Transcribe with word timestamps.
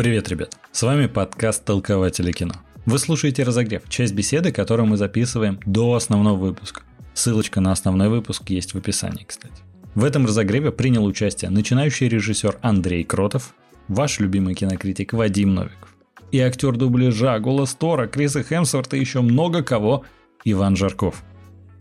Привет, 0.00 0.30
ребят! 0.30 0.56
С 0.72 0.82
вами 0.82 1.08
подкаст 1.08 1.62
«Толкователи 1.62 2.32
кино». 2.32 2.54
Вы 2.86 2.98
слушаете 2.98 3.42
«Разогрев», 3.42 3.82
часть 3.90 4.14
беседы, 4.14 4.50
которую 4.50 4.86
мы 4.86 4.96
записываем 4.96 5.60
до 5.66 5.92
основного 5.92 6.38
выпуска. 6.38 6.84
Ссылочка 7.12 7.60
на 7.60 7.70
основной 7.70 8.08
выпуск 8.08 8.48
есть 8.48 8.72
в 8.72 8.78
описании, 8.78 9.24
кстати. 9.24 9.62
В 9.94 10.02
этом 10.04 10.24
разогреве 10.24 10.72
принял 10.72 11.04
участие 11.04 11.50
начинающий 11.50 12.08
режиссер 12.08 12.60
Андрей 12.62 13.04
Кротов, 13.04 13.54
ваш 13.88 14.20
любимый 14.20 14.54
кинокритик 14.54 15.12
Вадим 15.12 15.54
Новиков 15.54 15.94
и 16.32 16.38
актер 16.38 16.78
дубляжа, 16.78 17.38
голос 17.38 17.74
Тора, 17.74 18.06
Криса 18.06 18.42
Хемсворта 18.42 18.96
и 18.96 19.00
еще 19.00 19.20
много 19.20 19.62
кого 19.62 20.06
Иван 20.46 20.76
Жарков. 20.76 21.22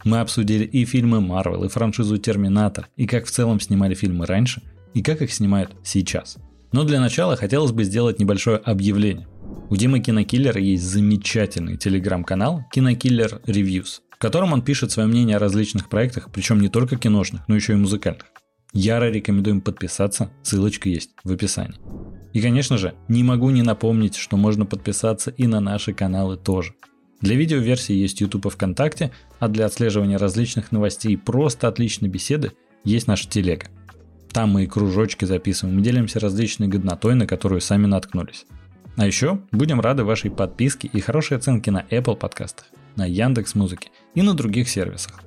Мы 0.04 0.20
обсудили 0.20 0.66
и 0.66 0.84
фильмы 0.84 1.22
Марвел, 1.22 1.64
и 1.64 1.70
франшизу 1.70 2.18
Терминатор, 2.18 2.90
и 2.98 3.08
как 3.08 3.28
в 3.28 3.32
целом 3.32 3.62
снимали 3.62 3.94
фильмы 3.94 4.26
раньше, 4.26 4.62
и 4.94 5.02
как 5.02 5.22
их 5.22 5.32
снимают 5.32 5.72
сейчас. 5.86 6.36
Но 6.72 6.84
для 6.84 7.00
начала 7.00 7.36
хотелось 7.36 7.72
бы 7.72 7.84
сделать 7.84 8.20
небольшое 8.20 8.58
объявление. 8.58 9.28
У 9.70 9.76
Димы 9.76 10.00
Кинокиллера 10.00 10.60
есть 10.60 10.84
замечательный 10.84 11.78
телеграм-канал 11.78 12.66
Кинокиллер 12.72 13.42
Reviews, 13.46 14.02
в 14.12 14.18
котором 14.18 14.54
он 14.54 14.62
пишет 14.62 14.92
свое 14.92 15.08
мнение 15.08 15.38
о 15.38 15.40
различных 15.40 15.90
проектах, 15.90 16.30
причем 16.32 16.60
не 16.60 16.70
только 16.70 16.96
киношных, 16.96 17.48
но 17.48 17.56
еще 17.56 17.74
и 17.74 17.78
музыкальных. 17.78 18.26
Яро 18.74 19.10
рекомендуем 19.10 19.62
подписаться, 19.62 20.32
ссылочка 20.44 20.90
есть 20.90 21.12
в 21.24 21.32
описании. 21.32 21.80
И, 22.34 22.42
конечно 22.42 22.78
же, 22.78 22.94
не 23.08 23.24
могу 23.24 23.50
не 23.50 23.64
напомнить, 23.64 24.16
что 24.16 24.38
можно 24.38 24.66
подписаться 24.66 25.32
и 25.32 25.48
на 25.48 25.60
наши 25.60 25.94
каналы 25.94 26.38
тоже. 26.38 26.74
Для 27.22 27.36
видеоверсии 27.36 27.94
есть 27.94 28.22
YouTube 28.22 28.46
и 28.46 28.50
ВКонтакте, 28.50 29.12
а 29.40 29.48
для 29.48 29.66
отслеживания 29.66 30.18
различных 30.18 30.72
новостей 30.72 31.14
и 31.14 31.18
просто 31.18 31.68
отличной 31.68 32.10
беседы 32.10 32.54
есть 32.84 33.08
наша 33.08 33.28
телега. 33.28 33.66
Там 34.32 34.52
мы 34.52 34.64
и 34.64 34.68
кружочки 34.68 35.26
записываем, 35.26 35.80
и 35.80 35.82
делимся 35.82 36.20
различной 36.20 36.68
годнотой, 36.68 37.16
на 37.16 37.26
которую 37.26 37.62
сами 37.62 37.86
наткнулись. 37.86 38.46
А 38.96 39.06
еще 39.06 39.42
будем 39.52 39.80
рады 39.80 40.04
вашей 40.04 40.30
подписке 40.30 40.90
и 40.92 41.00
хорошей 41.00 41.38
оценке 41.38 41.72
на 41.72 41.86
Apple 41.90 42.16
подкастах, 42.16 42.68
на 42.96 43.06
Яндекс 43.06 43.56
Музыке 43.56 43.90
и 44.14 44.22
на 44.22 44.34
других 44.34 44.70
сервисах. 44.70 45.22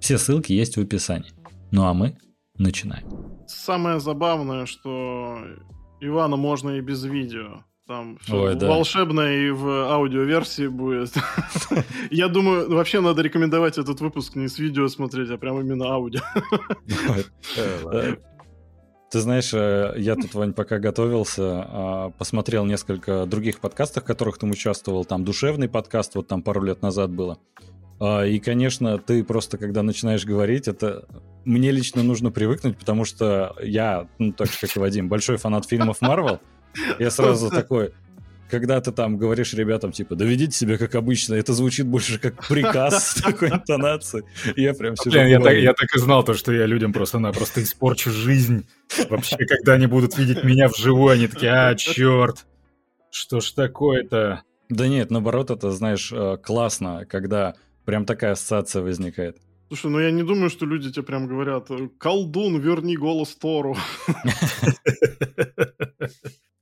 Все 0.00 0.18
ссылки 0.18 0.52
есть 0.52 0.76
в 0.76 0.80
описании. 0.80 1.30
Ну 1.70 1.84
а 1.84 1.94
мы 1.94 2.18
начинаем. 2.58 3.06
Самое 3.46 4.00
забавное, 4.00 4.66
что 4.66 5.38
Ивана 6.00 6.36
можно 6.36 6.70
и 6.70 6.80
без 6.80 7.04
видео. 7.04 7.64
Там 7.86 8.18
все 8.22 8.34
Ой, 8.34 8.54
да. 8.54 8.68
волшебно 8.68 9.20
и 9.20 9.50
в 9.50 9.92
аудиоверсии 9.92 10.68
будет. 10.68 11.12
Я 12.10 12.28
думаю, 12.28 12.70
вообще 12.70 13.00
надо 13.00 13.20
рекомендовать 13.20 13.76
этот 13.76 14.00
выпуск 14.00 14.36
не 14.36 14.48
с 14.48 14.58
видео 14.58 14.88
смотреть, 14.88 15.30
а 15.30 15.36
прям 15.36 15.60
именно 15.60 15.86
аудио. 15.86 16.20
Ты 19.14 19.20
знаешь, 19.20 19.54
э, 19.54 19.94
я 19.96 20.16
тут, 20.16 20.34
Вань, 20.34 20.54
пока 20.54 20.80
готовился, 20.80 21.42
а, 21.44 22.10
посмотрел 22.18 22.64
несколько 22.64 23.26
других 23.26 23.60
подкастов, 23.60 24.02
в 24.02 24.06
которых 24.06 24.38
ты 24.38 24.46
участвовал. 24.46 25.04
Там 25.04 25.24
душевный 25.24 25.68
подкаст, 25.68 26.16
вот 26.16 26.26
там 26.26 26.42
пару 26.42 26.64
лет 26.64 26.82
назад 26.82 27.12
было. 27.12 27.38
А, 28.00 28.24
И, 28.24 28.40
конечно, 28.40 28.98
ты 28.98 29.22
просто, 29.22 29.56
когда 29.56 29.84
начинаешь 29.84 30.24
говорить, 30.24 30.66
это 30.66 31.06
мне 31.44 31.70
лично 31.70 32.02
нужно 32.02 32.32
привыкнуть, 32.32 32.76
потому 32.76 33.04
что 33.04 33.54
я, 33.62 34.08
ну, 34.18 34.32
так 34.32 34.48
же, 34.48 34.58
как 34.60 34.76
и 34.76 34.80
Вадим, 34.80 35.08
большой 35.08 35.36
фанат 35.36 35.64
фильмов 35.64 36.00
Марвел. 36.00 36.40
Я 36.98 37.12
сразу 37.12 37.50
такой, 37.50 37.92
когда 38.50 38.80
ты 38.80 38.92
там 38.92 39.16
говоришь 39.16 39.54
ребятам, 39.54 39.92
типа, 39.92 40.14
да 40.14 40.24
ведите 40.24 40.56
себя 40.56 40.78
как 40.78 40.94
обычно, 40.94 41.34
это 41.34 41.52
звучит 41.52 41.86
больше 41.86 42.18
как 42.18 42.46
приказ 42.46 43.12
с 43.16 43.22
такой 43.22 43.50
интонацией. 43.50 44.24
Я 44.56 44.74
прям 44.74 44.96
сижу... 44.96 45.16
Я, 45.18 45.36
так, 45.36 45.44
думаю, 45.44 45.62
я 45.62 45.72
так 45.72 45.94
и 45.94 45.98
знал, 45.98 46.24
то, 46.24 46.34
что 46.34 46.52
я 46.52 46.66
людям 46.66 46.92
просто-напросто 46.92 47.62
испорчу 47.62 48.10
жизнь. 48.10 48.66
Вообще, 49.08 49.36
когда 49.36 49.74
они 49.74 49.86
будут 49.86 50.16
видеть 50.18 50.44
меня 50.44 50.68
вживую, 50.68 51.14
они 51.14 51.28
такие, 51.28 51.52
а, 51.52 51.74
черт, 51.74 52.46
что 53.10 53.40
ж 53.40 53.52
такое-то? 53.52 54.42
Да 54.68 54.88
нет, 54.88 55.10
наоборот, 55.10 55.50
это, 55.50 55.70
знаешь, 55.70 56.10
э, 56.12 56.36
классно, 56.42 57.06
когда 57.06 57.54
прям 57.84 58.06
такая 58.06 58.32
ассоциация 58.32 58.82
возникает. 58.82 59.38
Слушай, 59.68 59.90
ну 59.90 59.98
я 59.98 60.10
не 60.10 60.22
думаю, 60.22 60.50
что 60.50 60.66
люди 60.66 60.92
тебе 60.92 61.02
прям 61.02 61.26
говорят, 61.26 61.68
колдун, 61.98 62.60
верни 62.60 62.96
голос 62.96 63.34
Тору. 63.34 63.76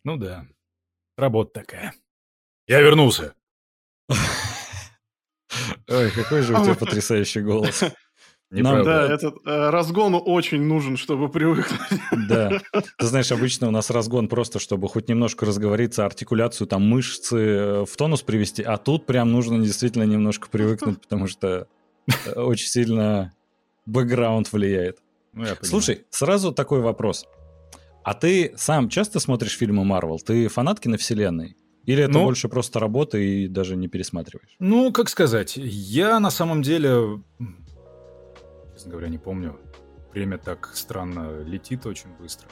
Ну 0.04 0.16
да, 0.16 0.46
работа 1.22 1.60
такая. 1.60 1.94
Я 2.66 2.80
вернулся. 2.80 3.34
Ой, 5.88 6.10
какой 6.10 6.42
же 6.42 6.54
у 6.54 6.62
тебя 6.62 6.74
потрясающий 6.74 7.40
голос. 7.40 7.82
Неправда. 8.50 8.84
Да, 8.84 9.14
этот 9.14 9.36
э, 9.46 9.70
разгон 9.70 10.14
очень 10.14 10.62
нужен, 10.62 10.98
чтобы 10.98 11.30
привыкнуть. 11.30 11.80
Да. 12.28 12.60
Ты 12.98 13.06
знаешь, 13.06 13.32
обычно 13.32 13.68
у 13.68 13.70
нас 13.70 13.88
разгон 13.88 14.28
просто, 14.28 14.58
чтобы 14.58 14.88
хоть 14.88 15.08
немножко 15.08 15.46
разговориться, 15.46 16.04
артикуляцию, 16.04 16.66
там, 16.66 16.82
мышцы 16.82 17.36
э, 17.36 17.84
в 17.86 17.96
тонус 17.96 18.20
привести, 18.20 18.62
а 18.62 18.76
тут 18.76 19.06
прям 19.06 19.32
нужно 19.32 19.58
действительно 19.64 20.02
немножко 20.02 20.48
привыкнуть, 20.50 21.00
потому 21.00 21.28
что 21.28 21.66
э, 22.26 22.32
очень 22.32 22.66
сильно 22.66 23.32
бэкграунд 23.86 24.52
влияет. 24.52 24.98
Ну. 25.32 25.46
Слушай, 25.62 26.04
сразу 26.10 26.52
такой 26.52 26.80
вопрос. 26.80 27.26
А 28.04 28.14
ты 28.14 28.52
сам 28.56 28.88
часто 28.88 29.20
смотришь 29.20 29.56
фильмы 29.56 29.84
Марвел? 29.84 30.18
Ты 30.18 30.48
фанат 30.48 30.80
киновселенной? 30.80 31.56
Или 31.84 32.04
это 32.04 32.12
Ну- 32.12 32.24
больше 32.24 32.48
просто 32.48 32.78
работа 32.78 33.18
и 33.18 33.48
даже 33.48 33.76
не 33.76 33.88
пересматриваешь? 33.88 34.54
Ну, 34.58 34.92
как 34.92 35.08
сказать, 35.08 35.54
я 35.56 36.20
на 36.20 36.30
самом 36.30 36.62
деле, 36.62 37.20
честно 38.74 38.92
говоря, 38.92 39.08
не 39.08 39.18
помню. 39.18 39.58
Время 40.12 40.38
так 40.38 40.70
странно 40.74 41.42
летит 41.42 41.86
очень 41.86 42.10
быстро. 42.20 42.48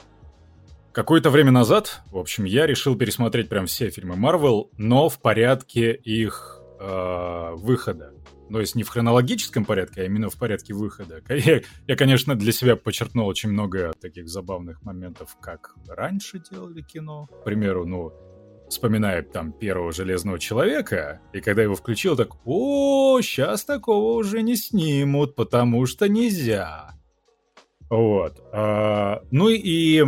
Какое-то 0.91 1.29
время 1.29 1.51
назад, 1.51 2.01
в 2.11 2.17
общем, 2.17 2.43
я 2.43 2.65
решил 2.65 2.97
пересмотреть 2.97 3.47
прям 3.47 3.65
все 3.67 3.89
фильмы 3.89 4.15
Марвел, 4.17 4.69
но 4.77 5.07
в 5.07 5.19
порядке 5.21 5.93
их 5.93 6.59
э, 6.79 7.51
выхода. 7.55 8.13
То 8.51 8.59
есть 8.59 8.75
не 8.75 8.83
в 8.83 8.89
хронологическом 8.89 9.65
порядке, 9.65 10.01
а 10.01 10.05
именно 10.05 10.29
в 10.29 10.37
порядке 10.37 10.73
выхода. 10.73 11.21
Я, 11.29 11.61
я, 11.87 11.95
конечно, 11.95 12.35
для 12.35 12.51
себя 12.51 12.75
подчеркнул 12.75 13.27
очень 13.27 13.49
много 13.49 13.93
таких 14.01 14.27
забавных 14.27 14.81
моментов, 14.83 15.37
как 15.39 15.73
раньше 15.87 16.41
делали 16.51 16.81
кино. 16.81 17.27
К 17.27 17.43
примеру, 17.43 17.85
ну, 17.85 18.11
вспоминая 18.69 19.21
там 19.21 19.51
первого 19.51 19.91
Железного 19.91 20.39
Человека, 20.39 21.21
и 21.33 21.41
когда 21.41 21.61
его 21.61 21.75
включил, 21.75 22.15
так, 22.15 22.29
о, 22.45 23.19
сейчас 23.21 23.65
такого 23.65 24.17
уже 24.17 24.41
не 24.41 24.55
снимут, 24.55 25.35
потому 25.35 25.85
что 25.85 26.07
нельзя. 26.09 26.95
Вот. 27.89 28.41
А, 28.53 29.21
ну 29.31 29.49
и 29.49 30.03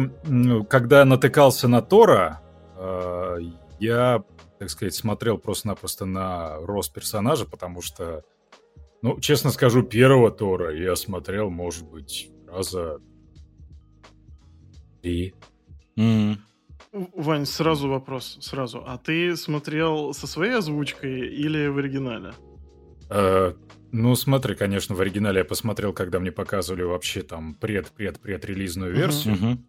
когда 0.70 1.04
натыкался 1.06 1.68
на 1.68 1.82
Тора, 1.82 2.42
а, 2.78 3.38
я, 3.80 4.24
так 4.64 4.70
сказать, 4.70 4.96
смотрел 4.96 5.38
просто-напросто 5.38 6.06
на 6.06 6.56
рост 6.60 6.94
персонажа, 6.94 7.44
потому 7.46 7.82
что, 7.82 8.24
ну, 9.02 9.20
честно 9.20 9.52
скажу, 9.52 9.84
первого 9.84 10.32
Тора 10.32 10.74
я 10.74 10.96
смотрел, 10.96 11.50
может 11.50 11.86
быть, 11.86 12.30
раза 12.48 13.02
три. 15.02 15.34
М. 15.98 16.40
Вань, 16.94 17.46
сразу 17.46 17.90
вопрос, 17.90 18.38
сразу. 18.40 18.82
А 18.86 18.98
ты 18.98 19.36
смотрел 19.36 20.14
со 20.14 20.28
своей 20.28 20.54
озвучкой 20.54 21.28
или 21.28 21.68
в 21.68 21.78
оригинале? 21.78 22.32
Э, 23.10 23.54
ну, 23.92 24.16
смотри, 24.16 24.56
конечно, 24.56 24.96
в 24.96 25.02
оригинале 25.02 25.40
я 25.40 25.46
посмотрел, 25.46 25.92
когда 25.92 26.22
мне 26.22 26.32
показывали 26.32 26.84
вообще 26.84 27.22
там 27.22 27.56
пред-пред-пред-релизную 27.56 28.92
Мгм. 28.92 29.02
версию, 29.02 29.34
Мгм. 29.34 29.68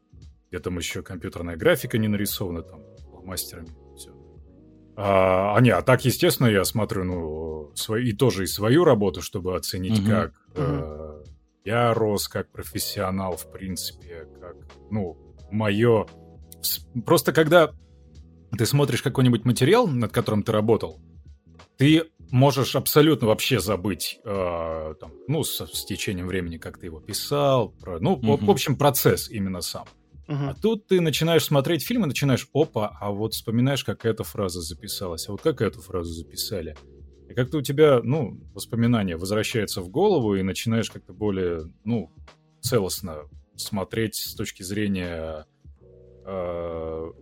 где 0.50 0.60
там 0.60 0.78
еще 0.78 1.02
компьютерная 1.02 1.56
графика 1.56 1.98
не 1.98 2.06
нарисована, 2.06 2.62
там, 2.62 2.80
мастерами. 3.24 3.70
А, 4.96 5.56
а 5.56 5.60
не, 5.60 5.70
а 5.70 5.82
так, 5.82 6.04
естественно, 6.04 6.46
я 6.46 6.64
смотрю, 6.64 7.04
ну, 7.04 7.72
свой, 7.74 8.08
и 8.08 8.12
тоже 8.12 8.44
и 8.44 8.46
свою 8.46 8.84
работу, 8.84 9.22
чтобы 9.22 9.56
оценить, 9.56 9.98
Мгм. 10.00 10.08
как 10.08 10.32
э, 10.54 11.22
я 11.64 11.94
рос, 11.94 12.28
как 12.28 12.50
профессионал, 12.52 13.36
в 13.36 13.50
принципе, 13.50 14.28
как, 14.40 14.56
ну, 14.90 15.16
мое... 15.50 16.06
Просто 17.04 17.32
когда 17.32 17.72
ты 18.56 18.66
смотришь 18.66 19.02
какой-нибудь 19.02 19.44
материал, 19.44 19.88
над 19.88 20.12
которым 20.12 20.42
ты 20.44 20.52
работал, 20.52 21.00
ты 21.76 22.04
можешь 22.30 22.76
абсолютно 22.76 23.26
вообще 23.26 23.58
забыть, 23.58 24.20
э, 24.24 24.94
там, 25.00 25.10
ну, 25.26 25.42
с, 25.42 25.66
с 25.66 25.84
течением 25.84 26.28
времени, 26.28 26.56
как 26.58 26.78
ты 26.78 26.86
его 26.86 27.00
писал, 27.00 27.70
про, 27.70 27.98
ну, 27.98 28.14
в- 28.14 28.22
Мгм. 28.22 28.46
в 28.46 28.50
общем, 28.50 28.76
процесс 28.76 29.28
именно 29.28 29.60
сам. 29.60 29.86
Мгм. 30.26 30.48
А 30.48 30.54
тут 30.54 30.86
ты 30.86 31.00
начинаешь 31.00 31.44
смотреть 31.44 31.84
фильм 31.86 32.04
и 32.04 32.08
начинаешь, 32.08 32.48
опа, 32.54 32.96
а 33.00 33.10
вот 33.10 33.34
вспоминаешь, 33.34 33.84
как 33.84 34.04
эта 34.04 34.24
фраза 34.24 34.60
записалась, 34.60 35.28
а 35.28 35.32
вот 35.32 35.42
как 35.42 35.60
эту 35.60 35.80
фразу 35.80 36.12
записали. 36.12 36.76
И 37.28 37.34
как-то 37.34 37.58
у 37.58 37.62
тебя, 37.62 38.00
ну, 38.02 38.40
воспоминания 38.54 39.16
возвращаются 39.16 39.80
в 39.80 39.88
голову, 39.88 40.36
и 40.36 40.42
начинаешь 40.42 40.90
как-то 40.90 41.12
более, 41.12 41.70
ну, 41.84 42.10
целостно 42.60 43.24
смотреть 43.56 44.14
с 44.16 44.34
точки 44.34 44.62
зрения 44.62 45.46
э, 46.26 47.12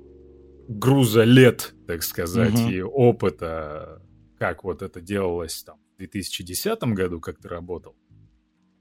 груза 0.69 1.25
лет, 1.25 1.75
так 1.87 2.03
сказать, 2.03 2.55
Мгм. 2.55 2.71
и 2.71 2.81
опыта, 2.81 4.01
как 4.39 4.65
вот 4.65 4.83
это 4.83 5.01
делалось 5.01 5.63
там 5.63 5.79
в 5.95 5.99
2010 5.99 6.95
году, 6.95 7.21
как 7.21 7.39
ты 7.39 7.49
работал. 7.49 7.97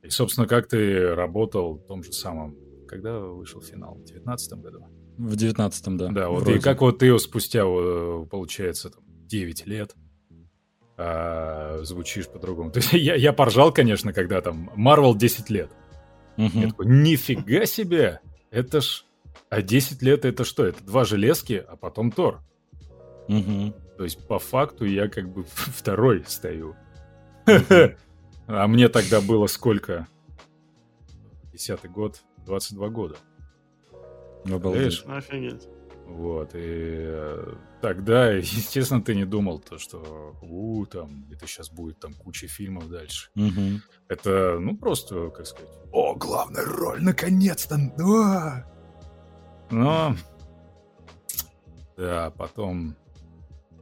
И, 0.04 0.10
собственно, 0.10 0.48
как 0.48 0.68
ты 0.68 1.14
работал 1.14 1.76
в 1.78 1.86
том 1.86 2.04
же 2.04 2.12
самом, 2.12 2.58
когда 2.92 3.20
вышел 3.20 3.62
финал, 3.62 3.94
в 3.94 4.00
2019 4.00 4.54
году. 4.60 4.86
В 5.18 5.36
девятнадцатом, 5.38 5.98
да. 5.98 6.10
Да, 6.10 6.30
вот 6.30 6.48
и 6.50 6.60
как 6.60 6.82
вот 6.82 7.00
ты 7.00 7.18
спустя, 7.20 7.64
получается, 7.64 8.90
там, 8.90 9.02
9 9.28 9.66
лет 9.66 9.96
а, 10.98 11.80
звучишь 11.84 12.28
по-другому. 12.28 12.70
То 12.74 12.80
есть 12.80 12.92
я, 12.92 13.16
я 13.16 13.32
поржал, 13.32 13.74
конечно, 13.74 14.12
когда 14.12 14.42
там 14.42 14.70
Marvel 14.76 15.18
10 15.18 15.50
лет. 15.50 15.72
Угу. 16.38 16.60
Я 16.60 16.68
такой, 16.68 16.86
нифига 16.88 17.66
себе! 17.66 18.20
Это 18.52 18.82
ж... 18.82 19.06
А 19.50 19.62
10 19.62 20.02
лет 20.02 20.26
это 20.26 20.44
что? 20.44 20.66
Это 20.66 20.84
два 20.84 21.06
железки, 21.06 21.64
а 21.66 21.78
потом 21.78 22.12
Тор. 22.12 22.42
Угу. 23.30 23.74
То 23.98 24.04
есть 24.04 24.28
по 24.28 24.38
факту 24.38 24.84
я 24.84 25.08
как 25.08 25.32
бы 25.32 25.46
второй 25.48 26.26
стою. 26.28 26.76
А 28.48 28.68
мне 28.68 28.90
тогда 28.90 29.22
было 29.22 29.48
сколько? 29.48 30.08
Десятый 31.54 31.90
год, 31.90 32.22
22 32.46 32.90
года. 32.90 33.18
Обалдеть. 34.46 35.04
Офигеть. 35.06 35.68
Вот, 36.06 36.56
и 36.56 36.60
э, 36.60 37.54
тогда, 37.82 38.32
естественно, 38.32 39.02
ты 39.02 39.16
не 39.16 39.26
думал, 39.26 39.60
то, 39.60 39.78
что 39.78 40.36
у, 40.42 40.86
там, 40.86 41.26
это 41.32 41.48
сейчас 41.48 41.70
будет 41.70 42.00
там 42.00 42.14
куча 42.14 42.48
фильмов 42.48 42.90
дальше. 42.90 43.30
Угу. 43.36 43.80
Это, 44.10 44.58
ну, 44.60 44.76
просто, 44.76 45.30
как 45.30 45.48
сказать, 45.48 45.72
о, 45.94 46.16
главная 46.16 46.66
роль, 46.66 47.02
наконец-то! 47.02 47.78
Да! 47.98 48.68
Но, 49.70 50.16
да, 51.96 52.30
потом 52.32 52.98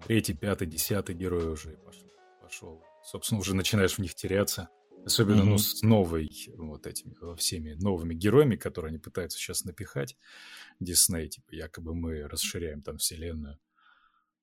третий, 0.06 0.34
пятый, 0.34 0.68
десятый 0.68 1.16
герой 1.16 1.52
уже 1.52 1.72
пошел. 1.78 2.08
пошел. 2.42 2.84
Собственно, 3.04 3.42
уже 3.42 3.56
начинаешь 3.56 3.96
в 3.96 4.00
них 4.00 4.14
теряться. 4.14 4.70
Особенно, 5.06 5.42
mm-hmm. 5.42 5.46
ну, 5.46 5.58
с 5.58 5.82
новой, 5.82 6.30
вот 6.58 6.86
этими, 6.86 7.16
всеми 7.36 7.74
новыми 7.74 8.14
героями, 8.14 8.56
которые 8.56 8.90
они 8.90 9.00
пытаются 9.00 9.38
сейчас 9.38 9.64
напихать. 9.64 10.18
Дисней, 10.80 11.30
типа, 11.30 11.56
якобы 11.56 11.96
мы 11.96 12.28
расширяем 12.28 12.82
там 12.82 12.98
вселенную. 12.98 13.58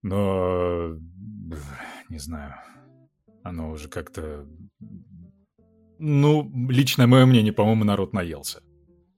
Но, 0.03 0.99
не 2.09 2.19
знаю, 2.19 2.55
оно 3.43 3.71
уже 3.71 3.89
как-то... 3.89 4.47
Ну, 5.99 6.69
личное 6.69 7.07
мое 7.07 7.25
мнение, 7.27 7.53
по-моему, 7.53 7.85
народ 7.85 8.13
наелся. 8.13 8.63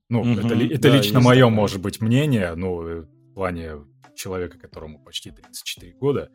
Ну, 0.09 0.23
mm-hmm. 0.23 0.39
это, 0.39 0.73
это 0.75 0.81
да, 0.89 0.97
лично 0.97 1.19
мое, 1.19 1.41
такое. 1.41 1.55
может 1.55 1.81
быть, 1.81 2.01
мнение, 2.01 2.55
ну, 2.55 2.77
в 2.77 3.33
плане 3.33 3.85
человека, 4.15 4.57
которому 4.57 5.03
почти 5.03 5.31
34 5.31 5.93
года, 5.93 6.31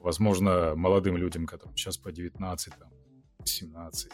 возможно, 0.00 0.74
молодым 0.74 1.16
людям, 1.16 1.46
которым 1.46 1.76
сейчас 1.76 1.96
по 1.96 2.12
19, 2.12 2.74
там, 2.78 2.90
18, 3.38 4.12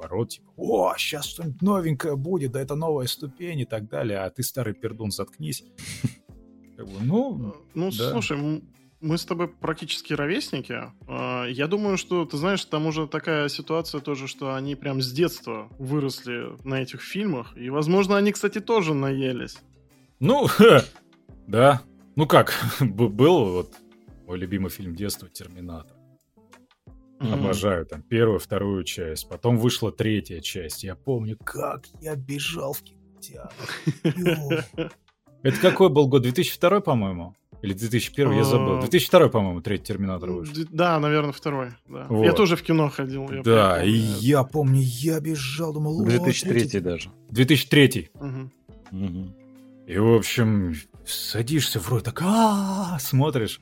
наоборот, 0.00 0.30
типа, 0.30 0.52
о, 0.56 0.94
сейчас 0.96 1.26
что-нибудь 1.26 1.62
новенькое 1.62 2.16
будет, 2.16 2.52
да 2.52 2.60
это 2.60 2.74
новая 2.74 3.06
ступень 3.06 3.60
и 3.60 3.64
так 3.64 3.88
далее, 3.88 4.18
а 4.18 4.30
ты, 4.30 4.42
старый 4.42 4.74
пердун, 4.74 5.10
заткнись. 5.10 5.64
Ну, 7.02 7.54
ну 7.74 7.90
слушай, 7.90 8.62
мы 9.02 9.18
с 9.18 9.26
тобой 9.26 9.48
практически 9.48 10.14
ровесники. 10.14 10.80
А, 11.06 11.44
я 11.44 11.66
думаю, 11.66 11.98
что, 11.98 12.24
ты 12.24 12.38
знаешь, 12.38 12.64
там 12.64 12.86
уже 12.86 13.06
такая 13.06 13.50
ситуация 13.50 14.00
тоже, 14.00 14.26
что 14.26 14.54
они 14.54 14.76
прям 14.76 15.02
с 15.02 15.12
детства 15.12 15.68
выросли 15.78 16.56
на 16.66 16.80
этих 16.80 17.02
фильмах. 17.02 17.54
И, 17.54 17.68
возможно, 17.68 18.16
они, 18.16 18.32
кстати, 18.32 18.60
тоже 18.60 18.94
наелись. 18.94 19.58
Ну, 20.20 20.48
да. 21.46 21.82
Ну 22.16 22.26
как, 22.26 22.54
был 22.80 23.52
вот 23.52 23.74
мой 24.26 24.38
любимый 24.38 24.70
фильм 24.70 24.96
детства 24.96 25.28
«Терминатор». 25.28 25.99
Mm-hmm. 27.20 27.34
Обожаю 27.34 27.84
там 27.84 28.02
первую, 28.02 28.38
вторую 28.38 28.82
часть. 28.84 29.28
Потом 29.28 29.58
вышла 29.58 29.92
третья 29.92 30.40
часть. 30.40 30.84
Я 30.84 30.94
помню, 30.94 31.36
как 31.44 31.84
я 32.00 32.16
бежал 32.16 32.72
в 32.72 32.82
кинотеатр. 32.82 34.64
Это 35.42 35.60
какой 35.60 35.90
был 35.90 36.08
год? 36.08 36.22
2002, 36.22 36.80
по-моему? 36.80 37.34
Или 37.62 37.74
2001, 37.74 38.32
я 38.32 38.44
забыл. 38.44 38.80
2002, 38.80 39.20
а, 39.20 39.28
по-моему, 39.28 39.60
третий 39.60 39.84
Терминатор 39.84 40.30
вышел. 40.30 40.54
Да, 40.70 40.98
наверное, 40.98 41.32
второй. 41.32 41.72
Да. 41.86 42.06
Вот. 42.08 42.24
Я 42.24 42.32
тоже 42.32 42.56
в 42.56 42.62
кино 42.62 42.88
ходил. 42.88 43.28
да, 43.44 43.76
помню, 43.76 43.86
и 43.86 43.98
я 43.98 44.44
помню, 44.44 44.80
я 44.82 45.20
бежал, 45.20 45.74
думал... 45.74 46.02
2003 46.02 46.80
даже. 46.80 47.10
2003. 47.30 48.10
Угу. 48.14 49.34
И, 49.86 49.98
в 49.98 50.14
общем, 50.14 50.74
садишься 51.04 51.80
вроде 51.80 52.04
так, 52.04 52.22
а 52.22 52.98
смотришь, 52.98 53.60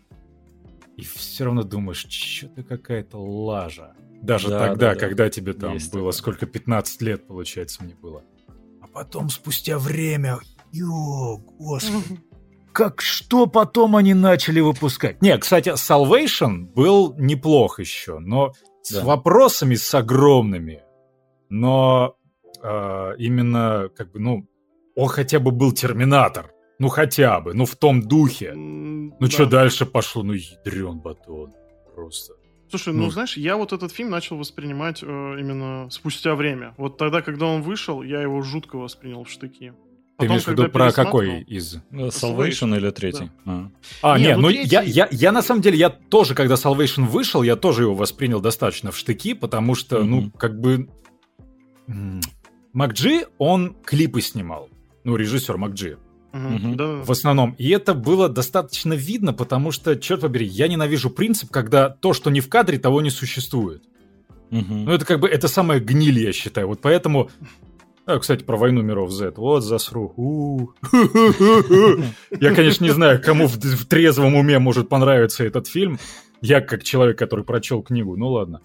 и 0.98 1.04
все 1.04 1.44
равно 1.44 1.62
думаешь, 1.62 2.04
что-то 2.08 2.64
какая-то 2.64 3.18
лажа. 3.18 3.94
Даже 4.20 4.48
да, 4.48 4.66
тогда, 4.66 4.88
да, 4.88 4.94
да. 4.94 5.00
когда 5.00 5.30
тебе 5.30 5.52
там 5.52 5.74
Есть 5.74 5.92
было 5.92 6.10
такое. 6.10 6.12
сколько, 6.12 6.46
15 6.46 7.02
лет, 7.02 7.26
получается, 7.28 7.84
мне 7.84 7.94
было. 7.94 8.24
А 8.82 8.88
потом, 8.88 9.30
спустя 9.30 9.78
время, 9.78 10.38
ё, 10.72 11.36
господи, 11.36 12.20
как 12.72 13.00
что 13.00 13.46
потом 13.46 13.94
они 13.94 14.12
начали 14.12 14.58
выпускать? 14.58 15.22
Не, 15.22 15.38
кстати, 15.38 15.68
Salvation 15.68 16.72
был 16.74 17.14
неплох 17.16 17.78
еще, 17.78 18.18
но 18.18 18.52
с 18.82 18.92
да. 18.94 19.04
вопросами 19.04 19.76
с 19.76 19.94
огромными. 19.94 20.82
Но 21.48 22.16
э, 22.60 23.14
именно, 23.18 23.88
как 23.96 24.10
бы, 24.10 24.18
ну, 24.18 24.48
он 24.96 25.06
хотя 25.06 25.38
бы 25.38 25.52
был 25.52 25.70
Терминатор. 25.70 26.50
Ну 26.78 26.88
хотя 26.88 27.40
бы, 27.40 27.54
ну 27.54 27.64
в 27.64 27.76
том 27.76 28.02
духе. 28.02 28.52
Ну 28.54 29.12
да. 29.19 29.26
что 29.28 29.46
дальше 29.46 29.84
пошло? 29.86 30.22
Ну 30.22 30.32
ядрен 30.34 30.98
батон. 30.98 31.52
Просто. 31.94 32.34
Слушай, 32.70 32.92
ну, 32.92 33.04
ну 33.04 33.10
знаешь, 33.10 33.36
я 33.36 33.56
вот 33.56 33.72
этот 33.72 33.92
фильм 33.92 34.10
начал 34.10 34.36
воспринимать 34.36 35.02
э, 35.02 35.06
именно 35.06 35.88
спустя 35.90 36.34
время. 36.34 36.75
Вот 36.76 36.98
тогда, 36.98 37.22
когда 37.22 37.46
он 37.46 37.62
вышел, 37.62 38.02
я 38.02 38.20
его 38.20 38.42
жутко 38.42 38.76
воспринял 38.76 39.25
в 39.25 39.30
штыки. 39.30 39.72
Потом, 40.16 40.19
Ты 40.19 40.26
имеешь 40.26 40.44
в 40.44 40.48
виду 40.48 40.69
про 40.69 40.92
какой 40.92 41.42
из? 41.42 41.76
Salvation 41.90 42.76
или 42.76 42.90
третий? 42.90 43.30
Да. 43.46 43.70
А, 44.02 44.14
а 44.14 44.19
не, 44.19 44.34
ну, 44.34 44.42
ну 44.42 44.48
третий... 44.48 44.69
я, 44.69 44.82
я, 44.82 45.08
я 45.10 45.32
на 45.32 45.42
самом 45.42 45.62
деле, 45.62 45.78
я 45.78 45.90
тоже, 45.90 46.34
когда 46.34 46.56
Salvation 46.56 47.06
вышел, 47.06 47.42
я 47.42 47.56
тоже 47.56 47.84
его 47.84 47.94
воспринял 47.94 48.40
достаточно 48.40 48.90
в 48.90 48.98
штыки, 48.98 49.34
потому 49.34 49.75
что, 49.75 49.98
mm-hmm. 49.98 50.04
ну, 50.04 50.30
как 50.32 50.60
бы... 50.60 50.88
Макджи, 52.72 53.26
он 53.38 53.76
клипы 53.84 54.20
снимал. 54.20 54.69
Ну, 55.04 55.16
режиссер 55.16 55.56
Макджи. 55.56 55.98
Угу. 56.32 56.75
Да. 56.75 56.86
В 57.04 57.10
основном. 57.10 57.54
И 57.58 57.70
это 57.70 57.94
было 57.94 58.28
достаточно 58.28 58.92
видно, 58.92 59.32
потому 59.32 59.72
что, 59.72 59.96
черт 59.96 60.20
побери, 60.20 60.46
я 60.46 60.69
ненавижу 60.69 61.10
принцип, 61.10 61.50
когда 61.50 61.88
то, 61.88 62.12
что 62.12 62.30
не 62.30 62.40
в 62.40 62.48
кадре, 62.48 62.78
того 62.78 63.00
не 63.00 63.10
существует. 63.10 63.82
Угу. 64.50 64.75
Ну, 64.75 64.92
это 64.92 65.04
как 65.04 65.20
бы, 65.20 65.28
это 65.28 65.48
самое 65.48 65.80
гниль, 65.80 66.19
я 66.20 66.32
считаю. 66.32 66.69
Вот 66.69 66.80
поэтому... 66.80 67.30
А, 68.06 68.19
кстати, 68.19 68.42
про 68.42 68.56
войну 68.56 68.80
миров 68.80 69.10
Z. 69.10 69.34
Вот 69.36 69.60
засру. 69.60 70.75
Я, 72.40 72.54
конечно, 72.54 72.84
не 72.84 72.90
знаю, 72.90 73.20
кому 73.22 73.46
в 73.46 73.84
трезвом 73.84 74.34
уме 74.34 74.58
может 74.58 74.88
понравиться 74.88 75.44
этот 75.44 75.66
фильм. 75.66 75.99
Я 76.40 76.62
как 76.62 76.85
человек, 76.85 77.18
который 77.18 77.44
прочел 77.44 77.82
книгу, 77.82 78.16
ну 78.16 78.28
ладно. 78.28 78.62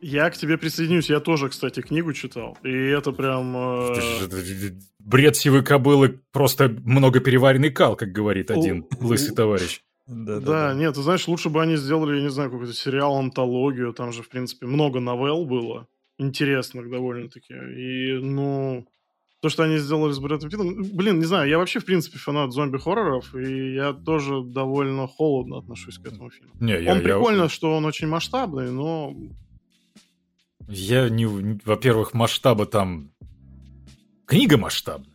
Я 0.00 0.30
к 0.30 0.36
тебе 0.36 0.58
присоединюсь. 0.58 1.10
Я 1.10 1.20
тоже, 1.20 1.48
кстати, 1.48 1.80
книгу 1.80 2.12
читал. 2.12 2.56
И 2.62 2.70
это 2.70 3.12
прям... 3.12 3.56
Э... 3.56 4.70
Бред 4.98 5.36
сивой 5.36 5.64
кобылы 5.64 6.20
просто 6.32 6.68
много 6.84 7.20
переваренный 7.20 7.70
кал, 7.70 7.96
как 7.96 8.12
говорит 8.12 8.50
один 8.50 8.86
лысый 9.00 9.34
товарищ. 9.34 9.80
Да, 10.06 10.40
да, 10.40 10.40
да, 10.40 10.74
нет, 10.74 10.94
ты 10.94 11.02
знаешь, 11.02 11.28
лучше 11.28 11.50
бы 11.50 11.60
они 11.62 11.76
сделали, 11.76 12.16
я 12.16 12.22
не 12.22 12.30
знаю, 12.30 12.50
какой-то 12.50 12.72
сериал, 12.72 13.16
антологию, 13.16 13.92
там 13.92 14.10
же, 14.10 14.22
в 14.22 14.30
принципе, 14.30 14.64
много 14.64 15.00
новелл 15.00 15.44
было, 15.44 15.86
интересных 16.16 16.90
довольно-таки, 16.90 17.52
и, 17.52 18.14
ну, 18.14 18.86
то, 19.40 19.50
что 19.50 19.64
они 19.64 19.76
сделали 19.76 20.12
с 20.12 20.18
Брэдом 20.18 20.48
Питтом, 20.48 20.82
блин, 20.94 21.18
не 21.18 21.26
знаю, 21.26 21.50
я 21.50 21.58
вообще, 21.58 21.80
в 21.80 21.84
принципе, 21.84 22.18
фанат 22.18 22.52
зомби-хорроров, 22.52 23.34
и 23.34 23.74
я 23.74 23.92
тоже 23.92 24.42
довольно 24.42 25.06
холодно 25.06 25.58
отношусь 25.58 25.98
к 25.98 26.06
этому 26.06 26.30
фильму. 26.30 26.54
Не, 26.58 26.82
я, 26.82 26.92
он 26.92 27.02
прикольно, 27.02 27.42
я... 27.42 27.48
что 27.50 27.76
он 27.76 27.84
очень 27.84 28.08
масштабный, 28.08 28.70
но 28.70 29.14
я 30.68 31.08
не, 31.08 31.26
во-первых, 31.64 32.14
масштаба 32.14 32.66
там 32.66 33.10
книга 34.26 34.56
масштабная. 34.58 35.08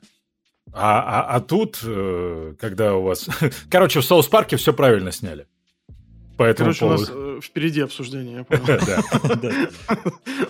А, 0.72 1.02
а, 1.02 1.36
а 1.36 1.40
тут, 1.40 1.80
э, 1.84 2.56
когда 2.60 2.96
у 2.96 3.04
вас... 3.04 3.30
Короче, 3.70 4.00
в 4.00 4.06
Соус 4.06 4.28
Парке 4.28 4.58
все 4.58 4.74
правильно 4.74 5.12
сняли. 5.12 5.46
Поэтому 6.36 6.74
Короче, 6.74 6.80
поводу... 6.80 7.04
у 7.04 7.06
нас 7.06 7.12
э, 7.14 7.40
впереди 7.44 7.82
обсуждение, 7.82 8.38
я 8.38 8.44
понял. 8.44 8.80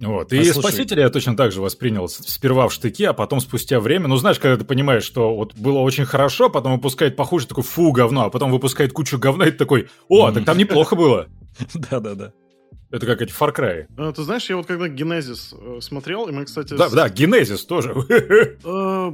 Вот. 0.00 0.32
И 0.32 0.48
а, 0.48 0.54
Спасителя 0.54 1.02
я 1.02 1.10
точно 1.10 1.36
так 1.36 1.52
же 1.52 1.60
воспринял 1.60 2.08
сперва 2.08 2.68
в 2.68 2.72
штыки, 2.72 3.04
а 3.04 3.12
потом 3.12 3.38
спустя 3.38 3.80
время. 3.80 4.08
Ну, 4.08 4.16
знаешь, 4.16 4.38
когда 4.38 4.56
ты 4.56 4.64
понимаешь, 4.64 5.02
что 5.02 5.34
вот 5.34 5.54
было 5.54 5.80
очень 5.80 6.06
хорошо, 6.06 6.48
потом 6.48 6.72
выпускает 6.72 7.16
похуже, 7.16 7.46
такой, 7.46 7.64
фу, 7.64 7.92
говно, 7.92 8.24
а 8.24 8.30
потом 8.30 8.50
выпускает 8.50 8.94
кучу 8.94 9.18
говна, 9.18 9.46
и 9.46 9.50
ты 9.50 9.58
такой, 9.58 9.90
о, 10.08 10.32
так 10.32 10.46
там 10.46 10.56
неплохо 10.56 10.96
было. 10.96 11.28
Да-да-да. 11.74 12.32
Это 12.90 13.06
как 13.06 13.22
эти 13.22 13.32
Far 13.32 13.54
Cry. 13.54 13.86
А, 13.96 14.12
ты 14.12 14.22
знаешь, 14.22 14.48
я 14.50 14.56
вот 14.56 14.66
когда 14.66 14.88
Генезис 14.88 15.54
э, 15.56 15.78
смотрел, 15.80 16.26
и 16.26 16.32
мы, 16.32 16.44
кстати... 16.44 16.74
Да, 16.74 16.88
с... 16.88 16.92
да, 16.92 17.08
Генезис 17.08 17.64
тоже. 17.64 17.94
Э, 18.64 19.12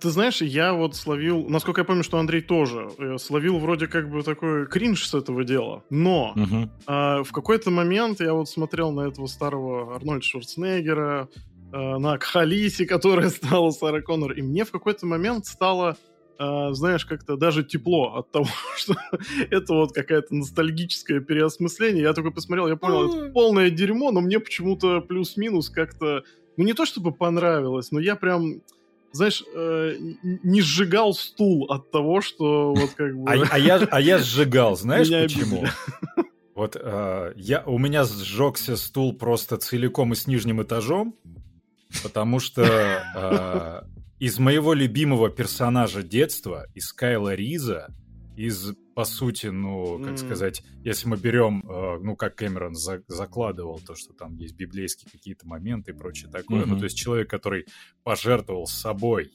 ты 0.00 0.10
знаешь, 0.10 0.42
я 0.42 0.74
вот 0.74 0.94
словил, 0.94 1.46
насколько 1.48 1.80
я 1.80 1.84
помню, 1.84 2.02
что 2.02 2.18
Андрей 2.18 2.42
тоже 2.42 2.90
э, 2.98 3.16
словил 3.18 3.58
вроде 3.58 3.86
как 3.86 4.10
бы 4.10 4.22
такой 4.22 4.66
кринж 4.66 5.06
с 5.06 5.14
этого 5.14 5.44
дела, 5.44 5.82
но 5.88 6.32
угу. 6.32 6.70
э, 6.86 7.22
в 7.22 7.32
какой-то 7.32 7.70
момент 7.70 8.20
я 8.20 8.34
вот 8.34 8.48
смотрел 8.48 8.92
на 8.92 9.08
этого 9.08 9.26
старого 9.26 9.94
Арнольда 9.94 10.22
Шварценеггера, 10.22 11.28
э, 11.72 11.98
на 11.98 12.18
Кхалиси, 12.18 12.84
которая 12.84 13.30
стала 13.30 13.70
Сара 13.70 14.02
Коннор, 14.02 14.32
и 14.32 14.42
мне 14.42 14.64
в 14.64 14.70
какой-то 14.70 15.06
момент 15.06 15.46
стало 15.46 15.96
а, 16.38 16.72
знаешь, 16.72 17.04
как-то 17.04 17.36
даже 17.36 17.64
тепло 17.64 18.14
от 18.14 18.30
того, 18.30 18.46
что 18.76 18.94
это 19.50 19.74
вот 19.74 19.92
какая-то 19.92 20.34
ностальгическое 20.34 21.20
переосмысление. 21.20 22.02
Я 22.02 22.12
только 22.12 22.30
посмотрел, 22.30 22.68
я 22.68 22.76
понял, 22.76 23.12
это 23.12 23.32
полное 23.32 23.70
дерьмо, 23.70 24.12
но 24.12 24.20
мне 24.20 24.38
почему-то 24.38 25.00
плюс-минус 25.00 25.68
как-то, 25.68 26.22
ну 26.56 26.64
не 26.64 26.74
то 26.74 26.86
чтобы 26.86 27.12
понравилось, 27.12 27.90
но 27.90 27.98
я 27.98 28.14
прям 28.14 28.62
знаешь, 29.10 29.42
э, 29.54 29.96
не 30.22 30.60
сжигал 30.60 31.14
стул 31.14 31.64
от 31.70 31.90
того, 31.90 32.20
что 32.20 32.74
вот 32.74 32.90
как 32.90 33.16
бы... 33.16 33.30
А, 33.30 33.42
а, 33.50 33.58
я, 33.58 33.76
а 33.76 34.00
я 34.00 34.18
сжигал, 34.18 34.76
знаешь 34.76 35.08
почему? 35.08 35.64
Вот 36.54 36.76
э, 36.78 37.32
я, 37.36 37.62
у 37.64 37.78
меня 37.78 38.04
сжегся 38.04 38.76
стул 38.76 39.14
просто 39.14 39.56
целиком 39.56 40.12
и 40.12 40.16
с 40.16 40.26
нижним 40.26 40.62
этажом, 40.62 41.14
потому 42.02 42.38
что 42.38 42.62
э, 42.62 43.97
из 44.18 44.38
моего 44.38 44.74
любимого 44.74 45.30
персонажа 45.30 46.02
детства, 46.02 46.66
из 46.74 46.92
Кайла 46.92 47.34
Риза, 47.34 47.94
из, 48.36 48.72
по 48.94 49.04
сути, 49.04 49.46
ну, 49.46 49.98
как 49.98 50.14
mm. 50.14 50.16
сказать, 50.16 50.62
если 50.84 51.08
мы 51.08 51.16
берем, 51.16 51.64
э, 51.68 51.98
ну, 52.00 52.14
как 52.14 52.36
Кэмерон 52.36 52.74
за 52.74 53.02
закладывал 53.08 53.80
то, 53.80 53.96
что 53.96 54.12
там 54.12 54.36
есть 54.36 54.54
библейские 54.54 55.10
какие-то 55.10 55.46
моменты 55.46 55.90
и 55.90 55.94
прочее 55.94 56.30
такое, 56.30 56.62
mm-hmm. 56.62 56.66
ну, 56.66 56.78
то 56.78 56.84
есть 56.84 56.96
человек, 56.96 57.28
который 57.28 57.66
пожертвовал 58.04 58.66
собой 58.66 59.32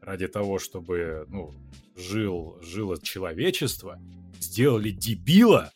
ради 0.00 0.28
того, 0.28 0.58
чтобы, 0.58 1.24
ну, 1.28 1.54
жил, 1.96 2.58
жило 2.60 3.00
человечество, 3.00 3.98
сделали 4.38 4.90
дебила 4.90 5.72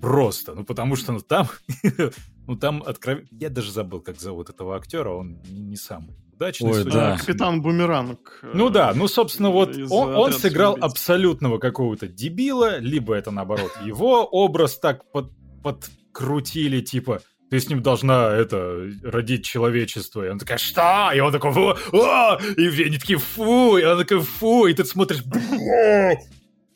просто, 0.00 0.54
ну, 0.54 0.64
потому 0.64 0.96
что, 0.96 1.12
ну, 1.12 1.20
там, 1.20 1.48
ну, 2.50 2.56
там 2.56 2.82
откровенно... 2.84 3.28
Я 3.30 3.48
даже 3.48 3.70
забыл, 3.70 4.00
как 4.00 4.20
зовут 4.20 4.50
этого 4.50 4.76
актера, 4.76 5.10
он 5.10 5.40
не 5.48 5.76
самый 5.76 6.16
удачный. 6.32 6.72
Ой, 6.72 6.84
да. 6.84 7.16
Капитан 7.16 7.62
Бумеранг. 7.62 8.40
Ну 8.42 8.70
да, 8.70 8.92
ну, 8.92 9.06
собственно, 9.06 9.50
вот 9.50 9.76
он, 9.88 10.16
он 10.16 10.32
сыграл 10.32 10.72
убийц. 10.72 10.84
абсолютного 10.84 11.58
какого-то 11.58 12.08
дебила, 12.08 12.78
либо 12.78 13.14
это, 13.14 13.30
наоборот, 13.30 13.70
его 13.84 14.24
образ 14.24 14.80
так 14.80 15.08
под, 15.12 15.30
подкрутили, 15.62 16.80
типа, 16.80 17.20
ты 17.50 17.60
с 17.60 17.68
ним 17.68 17.82
должна 17.82 18.32
это 18.32 18.90
родить 19.04 19.44
человечество. 19.44 20.26
И 20.26 20.28
он 20.28 20.40
такая, 20.40 20.58
что? 20.58 21.12
И 21.14 21.20
он 21.20 21.30
такой, 21.30 21.52
фу, 21.52 21.76
о! 21.92 22.36
и 22.56 22.82
они 22.82 22.98
такие, 22.98 23.20
фу, 23.20 23.76
и 23.76 23.84
он 23.84 23.96
такой, 23.96 24.22
фу, 24.22 24.66
и 24.66 24.74
ты 24.74 24.84
смотришь, 24.84 25.22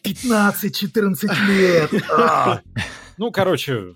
15-14 0.05 1.47
лет. 1.49 1.91
А. 2.13 2.61
Ну, 3.17 3.31
короче, 3.31 3.95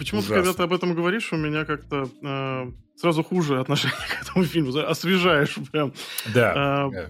Почему-то, 0.00 0.28
когда 0.28 0.54
ты 0.54 0.62
об 0.62 0.72
этом 0.72 0.94
говоришь, 0.94 1.30
у 1.30 1.36
меня 1.36 1.66
как-то 1.66 2.08
э, 2.22 2.72
сразу 2.96 3.22
хуже 3.22 3.60
отношение 3.60 3.98
к 4.08 4.22
этому 4.22 4.46
фильму. 4.46 4.74
Освежаешь 4.78 5.58
прям. 5.70 5.92
Да. 6.32 6.88
Э, 6.90 7.08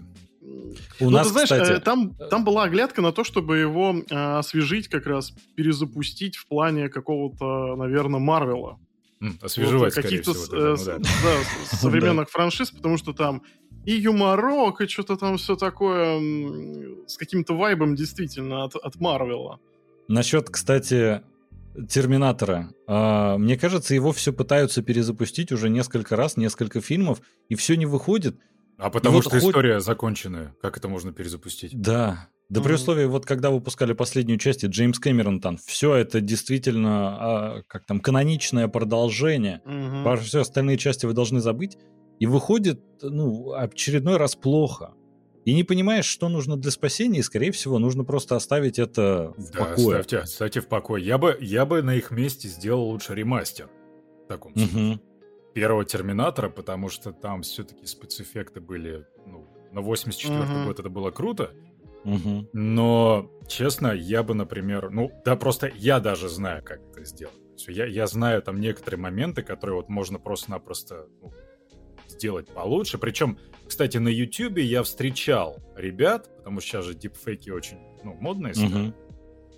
у 0.98 1.04
ну, 1.04 1.10
нас, 1.10 1.28
ты 1.28 1.32
знаешь, 1.34 1.50
кстати... 1.50 1.70
Э, 1.70 1.80
там, 1.80 2.16
там 2.16 2.44
была 2.44 2.64
оглядка 2.64 3.00
на 3.00 3.12
то, 3.12 3.22
чтобы 3.22 3.58
его 3.58 3.94
э, 3.94 4.38
освежить, 4.38 4.88
как 4.88 5.06
раз 5.06 5.32
перезапустить 5.54 6.34
в 6.36 6.48
плане 6.48 6.88
какого-то, 6.88 7.76
наверное, 7.76 8.18
Марвела. 8.18 8.80
Освежевать, 9.40 9.94
вот, 9.94 10.02
каких-то 10.02 10.34
всего, 10.34 10.56
э, 10.56 10.76
ну, 10.76 10.84
да. 10.84 10.98
Да, 10.98 11.76
современных 11.76 12.28
франшиз, 12.28 12.72
потому 12.72 12.98
что 12.98 13.12
там 13.12 13.42
и 13.84 13.92
юморок, 13.92 14.80
и 14.80 14.88
что-то 14.88 15.16
там 15.16 15.36
все 15.36 15.54
такое 15.54 17.06
с 17.06 17.16
каким-то 17.16 17.56
вайбом 17.56 17.94
действительно 17.94 18.64
от, 18.64 18.74
от 18.74 18.96
Марвела. 18.96 19.60
Насчет, 20.08 20.50
кстати, 20.50 21.22
Терминатора. 21.88 22.70
А, 22.86 23.38
мне 23.38 23.56
кажется, 23.56 23.94
его 23.94 24.12
все 24.12 24.32
пытаются 24.32 24.82
перезапустить 24.82 25.52
уже 25.52 25.68
несколько 25.68 26.16
раз, 26.16 26.36
несколько 26.36 26.80
фильмов, 26.80 27.20
и 27.48 27.54
все 27.54 27.76
не 27.76 27.86
выходит. 27.86 28.36
А 28.78 28.90
потому 28.90 29.18
и 29.18 29.22
что 29.22 29.30
вот 29.30 29.42
история 29.42 29.74
хоть... 29.76 29.84
законченная. 29.84 30.54
Как 30.62 30.76
это 30.76 30.88
можно 30.88 31.12
перезапустить? 31.12 31.78
Да. 31.78 32.28
Да 32.48 32.60
mm-hmm. 32.60 32.64
при 32.64 32.72
условии, 32.72 33.04
вот 33.04 33.26
когда 33.26 33.50
выпускали 33.50 33.92
последнюю 33.92 34.38
часть, 34.38 34.64
и 34.64 34.66
Джеймс 34.66 34.98
Кэмерон 34.98 35.40
там, 35.40 35.56
все 35.56 35.94
это 35.94 36.20
действительно, 36.20 36.90
а, 36.90 37.62
как 37.68 37.86
там, 37.86 38.00
каноничное 38.00 38.66
продолжение. 38.68 39.62
Mm-hmm. 39.64 40.16
Все 40.22 40.40
остальные 40.40 40.78
части 40.78 41.06
вы 41.06 41.12
должны 41.12 41.40
забыть. 41.40 41.78
И 42.18 42.26
выходит, 42.26 42.80
ну, 43.02 43.52
очередной 43.52 44.16
раз 44.16 44.34
плохо 44.34 44.94
и 45.44 45.54
не 45.54 45.64
понимаешь, 45.64 46.04
что 46.04 46.28
нужно 46.28 46.56
для 46.56 46.70
спасения, 46.70 47.20
и, 47.20 47.22
скорее 47.22 47.50
всего, 47.50 47.78
нужно 47.78 48.04
просто 48.04 48.36
оставить 48.36 48.78
это 48.78 49.32
в 49.36 49.50
да, 49.50 49.64
покое. 49.64 50.00
Оставьте, 50.00 50.18
оставьте 50.18 50.60
в 50.60 50.68
покое. 50.68 51.04
Я 51.04 51.16
бы, 51.16 51.36
я 51.40 51.64
бы 51.64 51.82
на 51.82 51.94
их 51.94 52.10
месте 52.10 52.48
сделал 52.48 52.84
лучше 52.84 53.14
ремастер. 53.14 53.70
В 54.24 54.28
таком 54.28 54.54
случае. 54.54 54.92
Угу. 54.92 55.00
Первого 55.54 55.84
Терминатора, 55.84 56.50
потому 56.50 56.88
что 56.88 57.12
там 57.12 57.42
все-таки 57.42 57.86
спецэффекты 57.86 58.60
были... 58.60 59.06
Ну, 59.26 59.48
на 59.72 59.80
84-й 59.80 60.60
угу. 60.60 60.66
год 60.66 60.78
это 60.78 60.90
было 60.90 61.10
круто. 61.10 61.52
Угу. 62.04 62.50
Но, 62.52 63.30
честно, 63.48 63.92
я 63.92 64.22
бы, 64.22 64.34
например... 64.34 64.90
Ну, 64.90 65.10
да 65.24 65.36
просто 65.36 65.72
я 65.74 66.00
даже 66.00 66.28
знаю, 66.28 66.62
как 66.62 66.80
это 66.90 67.04
сделать. 67.04 67.34
Я, 67.66 67.86
я 67.86 68.06
знаю 68.06 68.42
там 68.42 68.60
некоторые 68.60 69.00
моменты, 69.00 69.42
которые 69.42 69.76
вот 69.76 69.88
можно 69.88 70.18
просто-напросто 70.18 71.08
ну, 71.20 71.32
сделать 72.20 72.48
получше. 72.48 72.98
Причем, 72.98 73.38
кстати, 73.66 73.96
на 73.96 74.08
YouTube 74.08 74.58
я 74.58 74.82
встречал 74.82 75.56
ребят, 75.74 76.28
потому 76.36 76.60
что 76.60 76.68
сейчас 76.68 76.84
же 76.84 76.94
дипфейки 76.94 77.48
очень 77.50 77.78
ну, 78.04 78.14
модные 78.20 78.54
стали. 78.54 78.92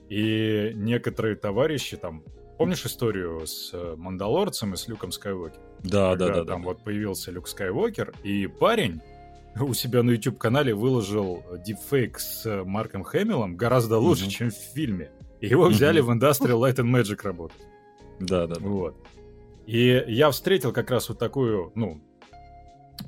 И 0.08 0.72
некоторые 0.74 1.36
товарищи 1.36 1.96
там... 1.96 2.22
Помнишь 2.58 2.84
историю 2.86 3.44
с 3.44 3.70
э, 3.72 3.94
Мандалорцем 3.96 4.74
и 4.74 4.76
с 4.76 4.86
Люком 4.86 5.10
Скайуокером? 5.10 5.64
Да, 5.82 6.14
да, 6.14 6.28
да. 6.28 6.44
Там 6.44 6.62
да. 6.62 6.68
вот 6.68 6.84
появился 6.84 7.32
Люк 7.32 7.48
Скайуокер, 7.48 8.12
и 8.22 8.46
парень 8.46 9.00
у 9.58 9.74
себя 9.74 10.04
на 10.04 10.12
YouTube-канале 10.12 10.72
выложил 10.72 11.42
дипфейк 11.66 12.20
с 12.20 12.62
Марком 12.64 13.02
Хэмиллом 13.02 13.56
гораздо 13.56 13.98
лучше, 13.98 14.26
mm 14.26 14.30
чем 14.30 14.50
в 14.50 14.54
фильме. 14.54 15.10
И 15.40 15.48
его 15.48 15.64
взяли 15.64 16.00
в 16.00 16.10
Industrial 16.10 16.60
Light 16.60 16.76
and 16.76 16.92
Magic 16.92 17.20
работать. 17.24 17.58
Да, 18.20 18.46
да, 18.46 18.54
да. 18.54 18.60
Вот. 18.60 18.94
И 19.66 20.04
я 20.06 20.30
встретил 20.30 20.72
как 20.72 20.90
раз 20.90 21.08
вот 21.08 21.18
такую, 21.18 21.72
ну, 21.74 22.00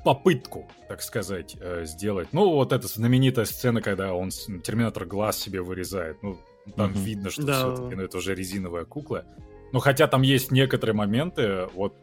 попытку, 0.04 0.68
так 0.88 1.02
сказать, 1.02 1.56
э, 1.60 1.84
сделать. 1.86 2.28
Ну, 2.32 2.50
вот 2.50 2.72
эта 2.72 2.86
знаменитая 2.86 3.46
сцена, 3.46 3.80
когда 3.80 4.14
он 4.14 4.30
Терминатор 4.30 5.06
глаз 5.06 5.38
себе 5.38 5.62
вырезает. 5.62 6.22
Ну, 6.22 6.38
там 6.76 6.92
mm-hmm. 6.92 7.02
видно, 7.02 7.30
что 7.30 7.42
да. 7.42 7.74
все-таки 7.74 7.96
ну, 7.96 8.02
это 8.02 8.18
уже 8.18 8.34
резиновая 8.34 8.84
кукла. 8.84 9.24
Но 9.72 9.80
хотя 9.80 10.06
там 10.06 10.22
есть 10.22 10.50
некоторые 10.50 10.94
моменты, 10.94 11.66
вот 11.74 11.96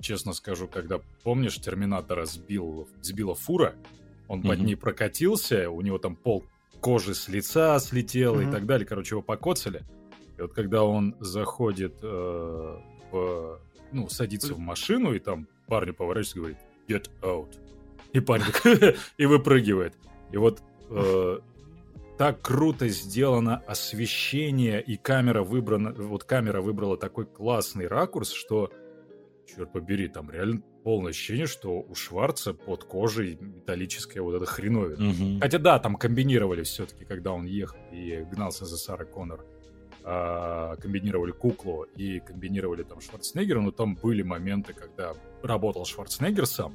честно 0.00 0.32
скажу, 0.32 0.66
когда, 0.66 1.00
помнишь, 1.22 1.56
Терминатора 1.56 2.24
сбил, 2.24 2.88
сбила 3.00 3.34
фура, 3.34 3.74
он 4.28 4.40
mm-hmm. 4.40 4.48
под 4.48 4.58
ней 4.60 4.74
прокатился, 4.76 5.70
у 5.70 5.80
него 5.82 5.98
там 5.98 6.16
пол 6.16 6.44
кожи 6.80 7.14
с 7.14 7.28
лица 7.28 7.78
слетел 7.78 8.40
mm-hmm. 8.40 8.48
и 8.48 8.52
так 8.52 8.66
далее, 8.66 8.86
короче, 8.86 9.14
его 9.14 9.22
покоцали. 9.22 9.82
И 10.36 10.42
вот 10.42 10.52
когда 10.52 10.82
он 10.82 11.14
заходит 11.20 11.98
э, 12.02 12.78
в, 13.12 13.60
ну, 13.92 14.08
садится 14.08 14.54
в 14.54 14.58
машину, 14.58 15.14
и 15.14 15.18
там 15.18 15.46
парню 15.68 15.94
поворачивается 15.94 16.38
и 16.38 16.40
говорит, 16.40 16.58
get 16.92 17.10
out. 17.22 17.58
И 18.12 18.20
парень 18.20 18.44
и 19.16 19.26
выпрыгивает. 19.26 19.94
И 20.32 20.36
вот 20.36 20.62
э, 20.90 21.38
так 22.18 22.42
круто 22.42 22.88
сделано 22.88 23.62
освещение, 23.66 24.82
и 24.82 24.96
камера 24.96 25.42
выбрана, 25.42 25.92
вот 25.92 26.24
камера 26.24 26.60
выбрала 26.60 26.96
такой 26.96 27.26
классный 27.26 27.86
ракурс, 27.86 28.30
что, 28.32 28.70
черт 29.46 29.72
побери, 29.72 30.08
там 30.08 30.30
реально 30.30 30.62
полное 30.84 31.10
ощущение, 31.10 31.46
что 31.46 31.80
у 31.80 31.94
Шварца 31.94 32.54
под 32.54 32.84
кожей 32.84 33.38
металлическая 33.40 34.22
вот 34.22 34.34
эта 34.34 34.46
хреновина. 34.46 35.10
Угу. 35.10 35.40
Хотя 35.40 35.58
да, 35.58 35.78
там 35.78 35.96
комбинировали 35.96 36.62
все-таки, 36.62 37.04
когда 37.04 37.32
он 37.32 37.44
ехал 37.44 37.78
и 37.92 38.26
гнался 38.30 38.66
за 38.66 38.76
Сарой 38.76 39.06
Коннор. 39.06 39.44
А, 40.04 40.74
комбинировали 40.76 41.30
куклу 41.30 41.84
и 41.96 42.18
комбинировали 42.18 42.82
там 42.82 43.00
Шварценеггера, 43.00 43.60
но 43.60 43.70
там 43.70 43.94
были 43.94 44.22
моменты, 44.22 44.72
когда 44.72 45.14
работал 45.42 45.84
Шварценеггер 45.84 46.46
сам, 46.46 46.74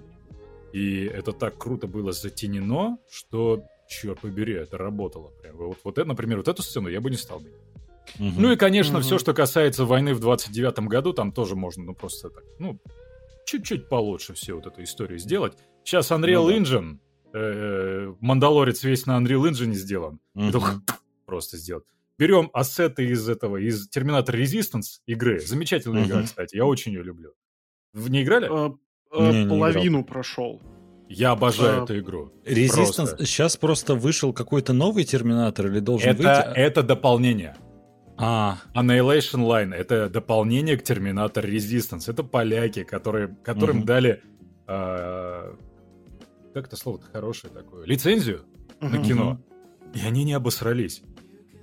и 0.74 1.05
это 1.05 1.31
так 1.31 1.57
круто 1.57 1.88
было 1.88 2.12
затенено, 2.12 2.97
что, 3.09 3.63
черт 3.88 4.19
побери, 4.19 4.53
это 4.53 4.77
работало. 4.77 5.31
Прям. 5.41 5.57
Вот, 5.57 5.77
вот 5.83 5.97
это, 5.97 6.07
например, 6.07 6.38
вот 6.38 6.47
эту 6.47 6.62
сцену 6.62 6.89
я 6.89 7.01
бы 7.01 7.09
не 7.09 7.17
стал 7.17 7.39
менять. 7.39 7.53
Угу. 8.19 8.41
Ну 8.41 8.51
и, 8.51 8.55
конечно, 8.55 8.97
угу. 8.97 9.03
все, 9.03 9.17
что 9.17 9.33
касается 9.33 9.86
войны 9.86 10.13
в 10.13 10.25
29-м 10.25 10.88
году, 10.88 11.13
там 11.13 11.31
тоже 11.31 11.55
можно, 11.55 11.83
ну, 11.83 11.93
просто 11.93 12.29
так, 12.29 12.43
ну, 12.59 12.79
чуть-чуть 13.45 13.89
получше 13.89 14.33
все 14.33 14.53
вот 14.53 14.67
эту 14.67 14.83
историю 14.83 15.19
сделать. 15.19 15.57
Сейчас 15.83 16.12
Unreal 16.12 16.43
ну, 16.43 16.50
да. 16.50 16.57
Engine, 16.57 16.97
э, 17.33 18.13
Мандалорец 18.19 18.83
весь 18.83 19.05
на 19.05 19.17
Unreal 19.17 19.50
Engine 19.50 19.74
сделан. 19.74 20.19
Угу. 20.36 20.62
просто 21.25 21.57
сделать. 21.57 21.86
Берем 22.17 22.50
ассеты 22.53 23.05
из 23.05 23.29
этого, 23.29 23.57
из 23.57 23.89
Terminator 23.89 24.31
Resistance 24.31 25.01
игры. 25.05 25.39
Замечательная 25.39 26.01
угу. 26.01 26.09
игра, 26.09 26.24
кстати, 26.24 26.55
я 26.55 26.65
очень 26.65 26.93
ее 26.93 27.03
люблю. 27.03 27.33
В 27.94 28.10
не 28.10 28.24
играли? 28.24 28.48
А, 28.50 28.75
не, 29.13 29.48
половину 29.48 30.00
не 30.00 30.03
прошел. 30.03 30.62
Я 31.10 31.32
обожаю 31.32 31.82
а, 31.82 31.84
эту 31.84 32.00
игру. 32.00 32.32
Resistance. 32.46 32.96
Просто. 32.96 33.25
Сейчас 33.25 33.58
просто 33.58 33.96
вышел 33.96 34.34
какой-то 34.34 34.74
новый 34.74 35.06
Терминатор 35.06 35.67
или 35.67 35.79
должен 35.79 36.10
это, 36.10 36.17
выйти? 36.17 36.58
Это 36.60 36.84
дополнение. 36.84 37.56
А. 38.17 38.58
Annihilation 38.75 39.46
Line 39.46 39.74
это 39.74 40.10
дополнение 40.10 40.77
к 40.77 40.84
Терминатор 40.84 41.46
Resistance. 41.46 42.12
Это 42.12 42.24
поляки, 42.24 42.84
которые, 42.84 43.38
которым 43.44 43.79
угу. 43.79 43.86
дали. 43.86 44.22
Э, 44.67 45.53
как 46.53 46.67
это 46.67 46.75
слово-то 46.75 47.06
хорошее 47.06 47.53
такое? 47.53 47.86
Лицензию 47.86 48.44
на 48.82 48.98
кино. 49.03 49.39
И 49.94 50.06
они 50.06 50.24
не 50.24 50.34
обосрались. 50.34 51.03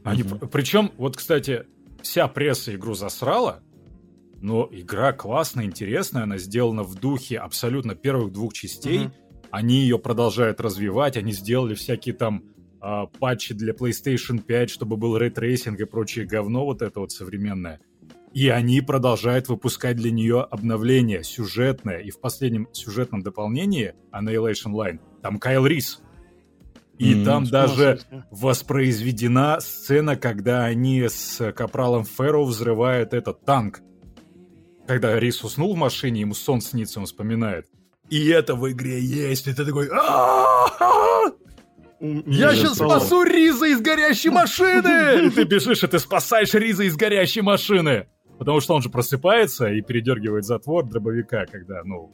Они, 0.04 0.22
Мгм. 0.22 0.48
Причем, 0.48 0.92
вот, 0.96 1.16
кстати, 1.16 1.66
вся 2.02 2.28
пресса 2.28 2.74
игру 2.74 2.94
засрала, 2.94 3.60
но 4.40 4.68
игра 4.70 5.12
классная, 5.12 5.64
интересная, 5.64 6.24
она 6.24 6.38
сделана 6.38 6.82
в 6.82 6.94
духе 6.94 7.38
абсолютно 7.38 7.94
первых 7.94 8.32
двух 8.32 8.52
частей. 8.52 9.06
Мгм. 9.06 9.14
Они 9.50 9.82
ее 9.82 9.98
продолжают 9.98 10.60
развивать, 10.60 11.16
они 11.16 11.32
сделали 11.32 11.74
всякие 11.74 12.14
там 12.14 12.44
а, 12.80 13.06
патчи 13.06 13.54
для 13.54 13.72
PlayStation 13.72 14.42
5, 14.42 14.68
чтобы 14.68 14.96
был 14.96 15.16
ray 15.16 15.35
tracing 15.35 15.80
и 15.80 15.84
прочее 15.84 16.26
говно 16.26 16.64
вот 16.64 16.82
это 16.82 17.00
вот 17.00 17.12
современное. 17.12 17.80
И 18.34 18.48
они 18.48 18.80
продолжают 18.80 19.48
выпускать 19.48 19.96
для 19.96 20.10
нее 20.10 20.42
обновления 20.42 21.22
сюжетное. 21.22 22.00
И 22.00 22.10
в 22.10 22.20
последнем 22.20 22.68
сюжетном 22.72 23.22
дополнении 23.22 23.94
Annihilation 24.12 24.72
Line 24.72 24.98
там 25.22 25.38
Кайл 25.38 25.66
Рис. 25.66 26.02
И 26.98 27.14
М, 27.14 27.24
там 27.24 27.44
даже 27.44 28.00
воспроизведена 28.30 29.60
сцена, 29.60 30.16
когда 30.16 30.64
они 30.64 31.08
с 31.08 31.52
Капралом 31.52 32.04
Ферро 32.04 32.42
взрывают 32.42 33.14
этот 33.14 33.44
танк. 33.44 33.80
Когда 34.86 35.18
Рис 35.18 35.42
уснул 35.42 35.74
в 35.74 35.78
машине, 35.78 36.20
ему 36.20 36.34
сон 36.34 36.60
снится, 36.60 37.00
он 37.00 37.06
вспоминает. 37.06 37.66
И 38.10 38.28
это 38.28 38.54
в 38.54 38.70
игре 38.70 39.00
есть, 39.00 39.46
и 39.46 39.54
ты 39.54 39.64
такой... 39.64 39.88
«А-а-а! 39.90 41.32
У 42.00 42.06
меня 42.06 42.50
Я 42.50 42.54
сейчас 42.54 42.74
спасу 42.74 43.22
Риза 43.22 43.66
из 43.66 43.80
горящей 43.80 44.30
машины! 44.30 45.26
И 45.26 45.30
ты 45.34 45.44
бежишь, 45.44 45.82
и 45.82 45.86
ты 45.86 45.98
спасаешь 45.98 46.52
Риза 46.52 46.84
из 46.84 46.96
горящей 46.96 47.40
машины! 47.40 48.08
Потому 48.38 48.60
что 48.60 48.74
он 48.74 48.82
же 48.82 48.90
просыпается 48.90 49.68
и 49.68 49.80
передергивает 49.80 50.44
затвор 50.44 50.84
дробовика, 50.84 51.46
когда, 51.46 51.82
ну, 51.84 52.12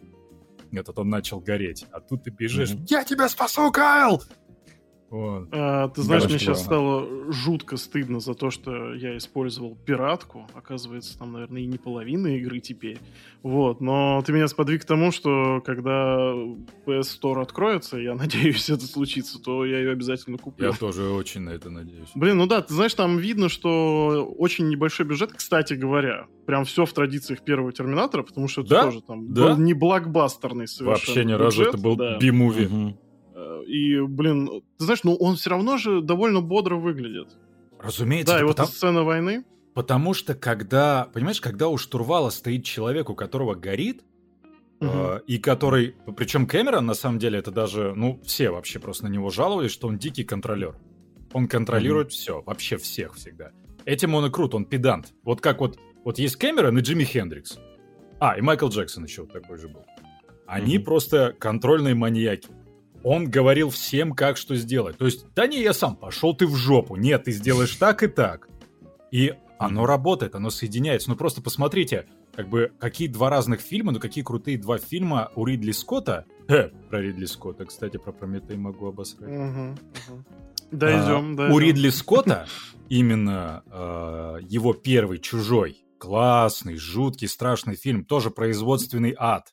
этот 0.70 0.98
он 0.98 1.08
начал 1.08 1.40
гореть. 1.40 1.86
А 1.90 2.00
тут 2.00 2.24
ты 2.24 2.30
бежишь, 2.30 2.70
я 2.88 3.02
тебя 3.04 3.28
спасу, 3.28 3.72
Кайл! 3.72 4.22
Вот. 5.10 5.48
А, 5.50 5.88
ты 5.88 6.02
знаешь, 6.02 6.22
Короче, 6.22 6.36
мне 6.36 6.38
сейчас 6.54 6.64
стало 6.64 7.32
жутко 7.32 7.76
стыдно 7.76 8.20
за 8.20 8.34
то, 8.34 8.50
что 8.50 8.94
я 8.94 9.16
использовал 9.16 9.76
пиратку. 9.84 10.46
Оказывается, 10.54 11.18
там, 11.18 11.32
наверное, 11.32 11.62
и 11.62 11.66
не 11.66 11.78
половина 11.78 12.28
игры 12.36 12.60
теперь. 12.60 12.98
Вот, 13.42 13.80
но 13.80 14.22
ты 14.24 14.32
меня 14.32 14.46
сподвиг 14.46 14.82
к 14.82 14.84
тому, 14.84 15.10
что 15.10 15.60
когда 15.66 16.32
PS 16.86 17.08
Store 17.20 17.42
откроется, 17.42 17.98
я 17.98 18.14
надеюсь, 18.14 18.70
это 18.70 18.86
случится, 18.86 19.40
то 19.42 19.64
я 19.66 19.78
ее 19.80 19.90
обязательно 19.90 20.38
куплю. 20.38 20.68
Я 20.70 20.72
тоже 20.76 21.02
очень 21.08 21.40
на 21.40 21.50
это 21.50 21.70
надеюсь. 21.70 22.08
Блин, 22.14 22.38
ну 22.38 22.46
да, 22.46 22.60
ты 22.62 22.72
знаешь, 22.72 22.94
там 22.94 23.18
видно, 23.18 23.48
что 23.48 24.32
очень 24.38 24.68
небольшой 24.68 25.06
бюджет, 25.06 25.32
кстати 25.32 25.74
говоря. 25.74 26.26
Прям 26.46 26.64
все 26.64 26.84
в 26.86 26.92
традициях 26.92 27.42
первого 27.42 27.72
Терминатора, 27.72 28.22
потому 28.22 28.46
что 28.46 28.60
это 28.60 28.70
Да? 28.70 28.82
тоже 28.84 29.00
там 29.02 29.32
Да? 29.34 29.48
был 29.48 29.56
не 29.56 29.74
блокбастерный 29.74 30.68
совершенно 30.68 30.90
Вообще 30.92 31.24
ни 31.24 31.32
разу 31.32 31.58
бюджет, 31.58 31.74
это 31.74 31.82
был 31.82 31.96
да. 31.96 32.16
би-муви. 32.18 32.66
Мгм. 32.66 32.96
Э, 33.60 33.64
И, 33.66 34.00
блин, 34.00 34.48
ты 34.78 34.84
знаешь, 34.84 35.04
ну 35.04 35.14
он 35.14 35.36
все 35.36 35.50
равно 35.50 35.76
же 35.78 36.00
довольно 36.00 36.40
бодро 36.40 36.76
выглядит. 36.76 37.28
Разумеется, 37.78 38.34
Да, 38.34 38.38
и 38.38 38.42
это 38.42 38.46
вот 38.46 38.56
потому, 38.56 38.68
сцена 38.68 39.02
войны. 39.04 39.44
потому 39.74 40.14
что 40.14 40.34
когда, 40.34 41.08
понимаешь, 41.12 41.40
когда 41.40 41.68
у 41.68 41.76
штурвала 41.78 42.30
стоит 42.30 42.64
человек, 42.64 43.08
у 43.10 43.14
которого 43.14 43.54
горит, 43.54 44.02
Мгм. 44.80 44.90
э, 44.92 45.20
и 45.26 45.38
который, 45.38 45.94
причем 46.16 46.46
Кэмерон, 46.46 46.84
на 46.86 46.94
самом 46.94 47.18
деле, 47.18 47.38
это 47.38 47.50
даже, 47.50 47.94
ну, 47.94 48.20
все 48.24 48.50
вообще 48.50 48.78
просто 48.78 49.04
на 49.04 49.08
него 49.08 49.30
жаловались, 49.30 49.70
что 49.72 49.88
он 49.88 49.98
дикий 49.98 50.24
контролер. 50.24 50.74
Он 51.32 51.46
контролирует 51.48 52.12
все, 52.12 52.42
вообще 52.42 52.76
всех 52.76 53.14
всегда. 53.14 53.52
Этим 53.84 54.14
он 54.14 54.26
и 54.26 54.30
крут, 54.30 54.54
он 54.54 54.64
педант. 54.64 55.12
Вот 55.22 55.40
как 55.40 55.60
вот, 55.60 55.78
вот 56.04 56.18
есть 56.18 56.36
Кэмерон 56.36 56.76
и 56.78 56.80
Джимми 56.82 57.04
Хендрикс. 57.04 57.58
А, 58.18 58.36
и 58.36 58.40
Майкл 58.42 58.68
Джексон 58.68 59.04
еще 59.04 59.22
вот 59.22 59.32
такой 59.32 59.56
же 59.58 59.68
был. 59.68 59.84
Они 60.46 60.76
Мгм. 60.76 60.84
просто 60.84 61.34
контрольные 61.38 61.94
маньяки. 61.94 62.48
Он 63.02 63.30
говорил 63.30 63.70
всем, 63.70 64.12
как 64.12 64.36
что 64.36 64.54
сделать. 64.56 64.98
То 64.98 65.06
есть, 65.06 65.26
да 65.34 65.46
не, 65.46 65.62
я 65.62 65.72
сам, 65.72 65.96
пошел 65.96 66.34
ты 66.34 66.46
в 66.46 66.54
жопу. 66.56 66.96
Нет, 66.96 67.24
ты 67.24 67.32
сделаешь 67.32 67.74
так 67.76 68.02
и 68.02 68.08
так. 68.08 68.48
И 69.10 69.34
оно 69.58 69.86
работает, 69.86 70.34
оно 70.34 70.50
соединяется. 70.50 71.10
Ну 71.10 71.16
просто 71.16 71.42
посмотрите, 71.42 72.06
как 72.34 72.48
бы, 72.48 72.72
какие 72.78 73.08
два 73.08 73.30
разных 73.30 73.60
фильма, 73.60 73.92
ну 73.92 74.00
какие 74.00 74.22
крутые 74.24 74.58
два 74.58 74.78
фильма 74.78 75.30
у 75.34 75.44
Ридли 75.44 75.72
Скотта. 75.72 76.26
Э, 76.48 76.68
про 76.88 77.00
Ридли 77.00 77.26
Скотта, 77.26 77.64
кстати, 77.64 77.96
про 77.96 78.12
Прометей 78.12 78.56
могу 78.56 78.86
обосрать. 78.88 79.30
Мгм, 79.30 79.78
мгм. 80.08 80.26
Дойдем, 80.70 81.32
А, 81.32 81.36
дойдем. 81.36 81.54
У 81.54 81.58
Ридли 81.58 81.90
Скотта 81.90 82.46
именно 82.88 83.62
э, 83.66 84.38
его 84.48 84.72
первый 84.72 85.18
«Чужой», 85.18 85.84
классный, 85.98 86.76
жуткий, 86.76 87.28
страшный 87.28 87.76
фильм, 87.76 88.04
тоже 88.04 88.30
производственный 88.30 89.14
ад 89.18 89.52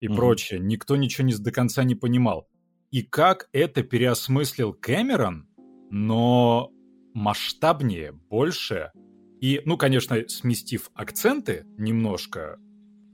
и 0.00 0.08
Мгм. 0.08 0.16
прочее. 0.16 0.60
Никто 0.60 0.96
ничего 0.96 1.26
не, 1.26 1.34
до 1.34 1.50
конца 1.52 1.84
не 1.84 1.94
понимал. 1.94 2.48
И 2.92 3.02
как 3.02 3.48
это 3.52 3.82
переосмыслил 3.82 4.74
Кэмерон, 4.74 5.48
но 5.90 6.70
масштабнее, 7.14 8.12
больше. 8.12 8.92
И, 9.40 9.62
ну, 9.64 9.78
конечно, 9.78 10.28
сместив 10.28 10.90
акценты 10.94 11.64
немножко, 11.78 12.58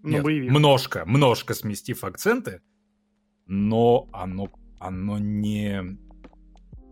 Ну, 0.03 0.11
нет, 0.11 0.25
боевик. 0.25 0.51
множко, 0.51 1.05
множко 1.07 1.55
сместив 1.55 2.03
акценты, 2.03 2.61
но 3.47 4.09
оно, 4.13 4.51
оно 4.81 5.19
не, 5.19 5.81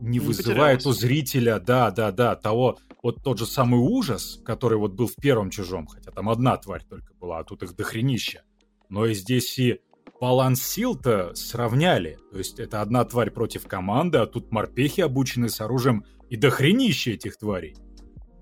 не, 0.01 0.21
вызывает 0.21 0.79
потерялось. 0.79 0.87
у 0.87 0.93
зрителя, 0.93 1.59
да, 1.59 1.91
да, 1.91 2.13
да, 2.13 2.37
того, 2.37 2.79
вот 3.03 3.23
тот 3.23 3.39
же 3.39 3.47
самый 3.47 3.81
ужас, 3.81 4.41
который 4.45 4.79
вот 4.79 4.95
был 4.95 5.09
в 5.09 5.17
первом 5.17 5.51
«Чужом», 5.51 5.89
хотя 5.89 6.13
там 6.13 6.29
одна 6.29 6.57
тварь 6.57 6.85
только 6.89 7.15
была, 7.15 7.41
а 7.41 7.45
тут 7.45 7.65
их 7.65 7.75
дохренища. 7.75 8.45
Но 8.89 9.07
и 9.07 9.15
здесь 9.15 9.59
и 9.59 9.81
баланс 10.21 10.63
сил-то 10.63 11.35
сравняли. 11.35 12.19
То 12.33 12.39
есть 12.39 12.59
это 12.59 12.81
одна 12.81 13.05
тварь 13.05 13.31
против 13.31 13.67
команды, 13.67 14.19
а 14.19 14.27
тут 14.27 14.51
морпехи 14.53 15.01
обучены 15.01 15.49
с 15.49 15.61
оружием 15.61 16.05
и 16.31 16.37
дохренище 16.37 17.13
этих 17.13 17.37
тварей. 17.37 17.75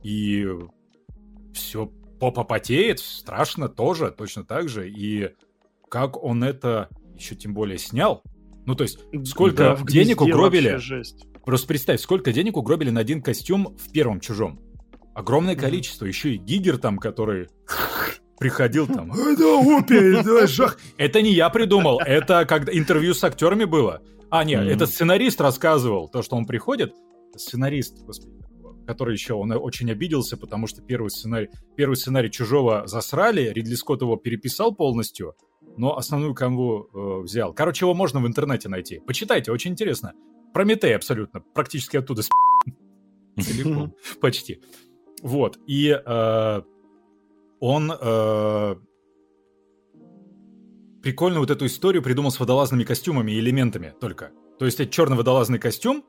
И 0.03 0.47
все 1.53 1.87
попа 2.21 2.45
потеет, 2.45 3.01
страшно 3.01 3.69
тоже, 3.69 4.11
точно 4.11 4.45
так 4.45 4.69
же. 4.69 4.89
И 4.89 5.31
как 5.91 6.23
он 6.23 6.45
это 6.45 6.89
еще 7.17 7.35
тем 7.35 7.55
более 7.55 7.79
снял, 7.79 8.23
ну, 8.67 8.75
то 8.75 8.83
есть, 8.85 8.99
сколько 9.27 9.77
Да, 9.77 9.79
денег 9.87 10.21
угробили? 10.21 10.81
Просто 11.45 11.67
представь, 11.67 12.01
сколько 12.01 12.33
денег 12.33 12.57
угробили 12.57 12.89
на 12.91 13.01
один 13.01 13.21
костюм 13.21 13.77
в 13.77 13.93
первом 13.93 14.21
чужом. 14.21 14.61
Огромное 15.15 15.55
Мгм. 15.55 15.61
количество. 15.61 16.07
Еще 16.07 16.35
и 16.35 16.39
Гигер 16.39 16.79
там, 16.79 16.99
который 16.99 17.49
приходил 18.45 18.87
там. 18.87 19.11
Да, 19.11 20.47
жах. 20.47 20.79
Это 20.99 21.23
не 21.23 21.33
я 21.33 21.49
придумал, 21.49 21.99
это 21.99 22.45
когда 22.45 22.71
интервью 22.77 23.15
с 23.15 23.25
актерами 23.25 23.65
было. 23.65 24.03
А, 24.29 24.45
нет, 24.45 24.61
Мгм. 24.65 24.69
это 24.71 24.87
сценарист 24.87 25.41
рассказывал, 25.41 26.09
то, 26.09 26.21
что 26.23 26.37
он 26.37 26.45
приходит. 26.45 26.93
Сценарист, 27.35 28.05
господи, 28.05 28.35
который 28.87 29.15
еще, 29.15 29.33
он 29.33 29.51
очень 29.53 29.91
обиделся, 29.91 30.37
потому 30.37 30.67
что 30.67 30.83
первый 30.83 31.09
сценарий, 31.09 31.49
первый 31.75 31.95
сценарий 31.97 32.31
«Чужого» 32.31 32.87
засрали, 32.87 33.51
Ридли 33.51 33.75
Скотт 33.77 34.03
его 34.03 34.17
переписал 34.17 34.75
полностью, 34.75 35.33
но 35.79 35.97
основную 35.97 36.35
канву 36.35 36.89
э, 36.93 37.23
взял. 37.23 37.55
Короче, 37.55 37.87
его 37.87 37.95
можно 37.95 38.21
в 38.21 38.27
интернете 38.27 38.69
найти. 38.69 39.01
Почитайте, 39.07 39.53
очень 39.53 39.71
интересно. 39.71 40.13
Прометей 40.53 40.95
абсолютно, 40.95 41.41
практически 41.55 41.97
оттуда 41.97 42.23
с 42.23 42.29
целиком, 43.41 43.95
почти. 44.21 44.61
Вот, 45.23 45.59
и 45.67 45.89
э, 46.05 46.63
он 47.61 47.91
э, 47.93 48.77
прикольно 51.03 51.41
вот 51.41 51.51
эту 51.51 51.67
историю 51.67 52.03
придумал 52.03 52.31
с 52.31 52.41
водолазными 52.41 52.85
костюмами 52.85 53.33
и 53.33 53.39
элементами 53.41 53.95
только. 54.01 54.31
То 54.59 54.65
есть 54.67 54.81
это 54.81 54.91
черный 54.91 55.17
водолазный 55.17 55.59
костюм, 55.59 56.05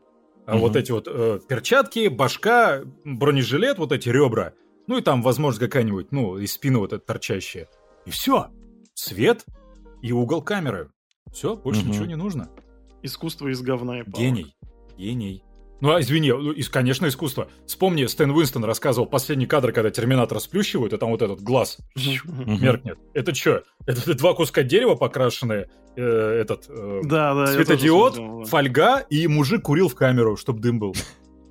а 0.46 0.54
Мгм. 0.54 0.62
вот 0.62 0.76
эти 0.76 0.92
вот 0.92 1.08
э, 1.08 1.40
перчатки, 1.48 2.08
башка, 2.08 2.84
бронежилет, 3.04 3.78
вот 3.80 3.92
эти 3.92 4.10
ребра, 4.10 4.54
ну 4.88 4.98
и 4.98 5.02
там, 5.02 5.22
возможно, 5.24 5.60
какая-нибудь, 5.60 6.12
ну, 6.12 6.38
из 6.38 6.54
спины 6.54 6.78
вот 6.78 6.94
эта 6.94 7.04
торчащая. 7.06 7.68
И 8.06 8.12
все. 8.12 8.48
Свет 8.94 9.44
и 10.02 10.12
угол 10.12 10.42
камеры. 10.44 10.92
Все, 11.34 11.56
больше 11.56 11.82
Мгм. 11.82 11.90
ничего 11.92 12.06
не 12.06 12.16
нужно. 12.16 12.50
Искусство 13.02 13.48
из 13.48 13.62
говна 13.62 14.00
и 14.00 14.04
палок. 14.04 14.18
Гений. 14.20 14.56
Гений. 14.98 15.44
Ну, 15.82 15.94
а 15.94 16.00
извини, 16.00 16.32
ну, 16.32 16.52
из- 16.52 16.70
конечно, 16.70 17.06
искусство. 17.08 17.50
Вспомни, 17.68 18.06
Стэн 18.06 18.32
Уинстон 18.32 18.64
рассказывал 18.64 19.08
последний 19.08 19.46
кадр, 19.46 19.72
когда 19.74 19.90
Терминатора 19.92 20.40
сплющивают, 20.40 20.94
и 20.94 20.98
там 20.98 21.10
вот 21.12 21.22
этот 21.22 21.42
глаз 21.42 21.78
меркнет. 21.96 22.98
Это 23.14 23.36
что? 23.36 23.64
Это 23.86 24.14
два 24.16 24.34
куска 24.34 24.64
дерева 24.64 24.96
покрашенные, 24.96 25.70
э, 25.98 26.02
этот 26.42 26.66
э, 26.70 27.02
Да, 27.04 27.34
да. 27.36 27.48
светодиод, 27.48 28.16
да. 28.16 28.46
фольга, 28.46 29.00
и 29.10 29.28
мужик 29.28 29.64
курил 29.64 29.90
в 29.90 29.96
камеру, 29.96 30.38
чтобы 30.38 30.62
дым 30.62 30.80
был. 30.80 30.96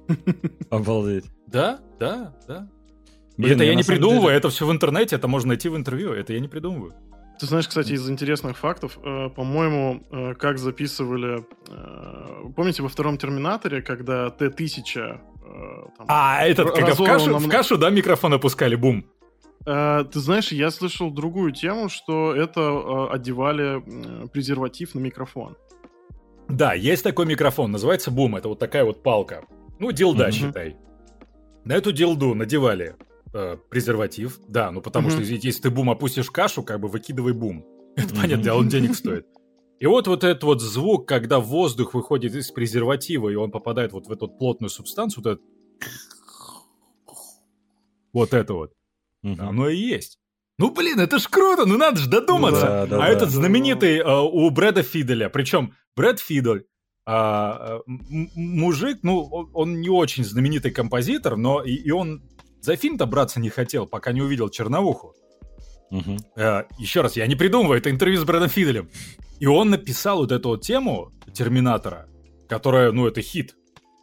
Обалдеть. 0.71 1.25
Да, 1.47 1.81
да, 2.01 2.35
да. 2.49 2.69
Блин, 3.37 3.55
это 3.57 3.65
я, 3.65 3.75
не 3.75 3.83
придумываю, 3.83 4.23
деле- 4.29 4.37
это 4.37 4.49
все 4.49 4.67
в 4.67 4.71
интернете, 4.73 5.17
это 5.17 5.29
можно 5.29 5.49
найти 5.49 5.69
в 5.69 5.77
интервью, 5.77 6.13
это 6.13 6.33
я 6.33 6.41
не 6.41 6.49
придумываю. 6.49 6.95
Ты 7.39 7.47
знаешь, 7.47 7.67
кстати, 7.67 7.93
из 7.93 8.09
интересных 8.09 8.57
фактов, 8.57 8.99
э, 9.03 9.29
по-моему, 9.31 10.03
э, 10.11 10.35
как 10.35 10.59
записывали... 10.59 11.45
э, 11.69 12.51
помните, 12.55 12.83
во 12.83 12.89
втором 12.89 13.19
Терминаторе, 13.19 13.83
когда 13.83 14.31
Т-1000... 14.31 14.81
э, 14.97 15.19
там, 15.97 16.07
А, 16.09 16.45
этот, 16.45 16.73
когда 16.73 16.95
в 16.95 17.05
кашу, 17.05 17.33
нам- 17.33 17.43
в 17.43 17.49
кашу, 17.49 17.77
да, 17.77 17.91
микрофон 17.91 18.35
опускали, 18.35 18.77
бум. 18.77 19.05
Э, 19.67 20.05
ты 20.13 20.21
знаешь, 20.21 20.53
я 20.53 20.71
слышал 20.71 21.11
другую 21.11 21.53
тему, 21.53 21.89
что 21.89 22.35
это 22.35 22.61
э, 22.61 23.15
одевали 23.15 23.83
презерватив 24.29 24.95
на 24.95 25.01
микрофон. 25.01 25.57
Да, 26.49 26.75
есть 26.75 27.03
такой 27.03 27.27
микрофон, 27.27 27.73
называется 27.73 28.11
бум. 28.11 28.37
Это 28.37 28.49
вот 28.49 28.59
такая 28.59 28.85
вот 28.85 29.03
палка. 29.03 29.45
Ну, 29.79 29.91
дилда, 29.93 30.29
mm-hmm. 30.29 30.33
считай. 30.33 30.77
На 31.65 31.73
эту 31.73 31.91
дилду 31.91 32.35
надевали 32.35 32.95
э, 33.35 33.57
презерватив. 33.69 34.41
Да, 34.49 34.71
ну 34.71 34.81
потому 34.81 35.09
mm-hmm. 35.09 35.25
что 35.25 35.47
если 35.47 35.63
ты 35.63 35.71
бум 35.71 35.91
опустишь 35.91 36.31
кашу, 36.31 36.63
как 36.63 36.81
бы 36.81 36.89
выкидывай 36.89 37.33
бум. 37.33 37.67
Это 37.97 38.15
mm-hmm. 38.15 38.21
понятно, 38.21 38.55
он 38.55 38.69
денег 38.69 38.95
стоит. 38.95 39.27
И 39.81 39.87
вот 39.87 40.07
вот 40.07 40.25
этот 40.25 40.43
вот 40.45 40.63
звук, 40.63 41.07
когда 41.07 41.41
воздух 41.41 41.95
выходит 41.95 42.35
из 42.35 42.51
презерватива, 42.53 43.29
и 43.29 43.35
он 43.35 43.51
попадает 43.51 43.93
вот 43.93 44.07
в 44.07 44.13
эту 44.13 44.29
плотную 44.29 44.71
субстанцию, 44.71 45.25
вот 45.25 45.33
это... 45.33 45.43
Вот 48.13 48.33
это 48.33 48.55
вот. 48.55 48.73
Угу. 49.25 49.43
Оно 49.43 49.69
и 49.69 49.77
есть. 49.77 50.21
Ну, 50.59 50.71
блин, 50.71 51.01
это 51.01 51.19
ж 51.19 51.27
круто, 51.29 51.67
ну 51.67 51.77
надо 51.77 51.99
же 51.99 52.09
додуматься. 52.09 52.63
Да, 52.63 52.87
да, 52.87 52.97
а 52.97 53.01
да, 53.01 53.09
этот 53.09 53.29
да. 53.29 53.35
знаменитый 53.35 53.99
э, 53.99 54.21
у 54.21 54.49
Брэда 54.51 54.85
Фиделя, 54.85 55.29
причем 55.29 55.75
Брэд 55.97 56.21
Фидель, 56.21 56.67
а, 57.07 57.81
мужик, 57.87 59.01
ну, 59.03 59.25
он 59.53 59.81
не 59.81 59.91
очень 59.91 60.25
знаменитый 60.25 60.71
композитор, 60.71 61.37
но 61.37 61.63
и, 61.63 61.75
и 61.75 61.91
он 61.91 62.23
за 62.65 62.77
фильм-то 62.77 63.05
браться 63.05 63.41
не 63.41 63.51
хотел, 63.51 63.87
пока 63.87 64.13
не 64.13 64.23
увидел 64.23 64.49
Черновуху. 64.49 65.15
Угу. 65.91 66.17
А, 66.37 66.67
еще 66.79 67.03
раз, 67.03 67.15
я 67.15 67.27
не 67.27 67.37
придумываю, 67.37 67.79
это 67.79 67.91
интервью 67.91 68.19
с 68.19 68.25
Брэдом 68.25 68.49
Фиделем. 68.49 68.89
И 69.39 69.47
он 69.47 69.69
написал 69.69 70.19
вот 70.19 70.33
эту 70.33 70.49
вот 70.49 70.63
тему 70.63 71.13
Терминатора, 71.35 72.09
которая, 72.49 72.91
ну, 72.91 73.07
это 73.07 73.21
хит. 73.21 73.55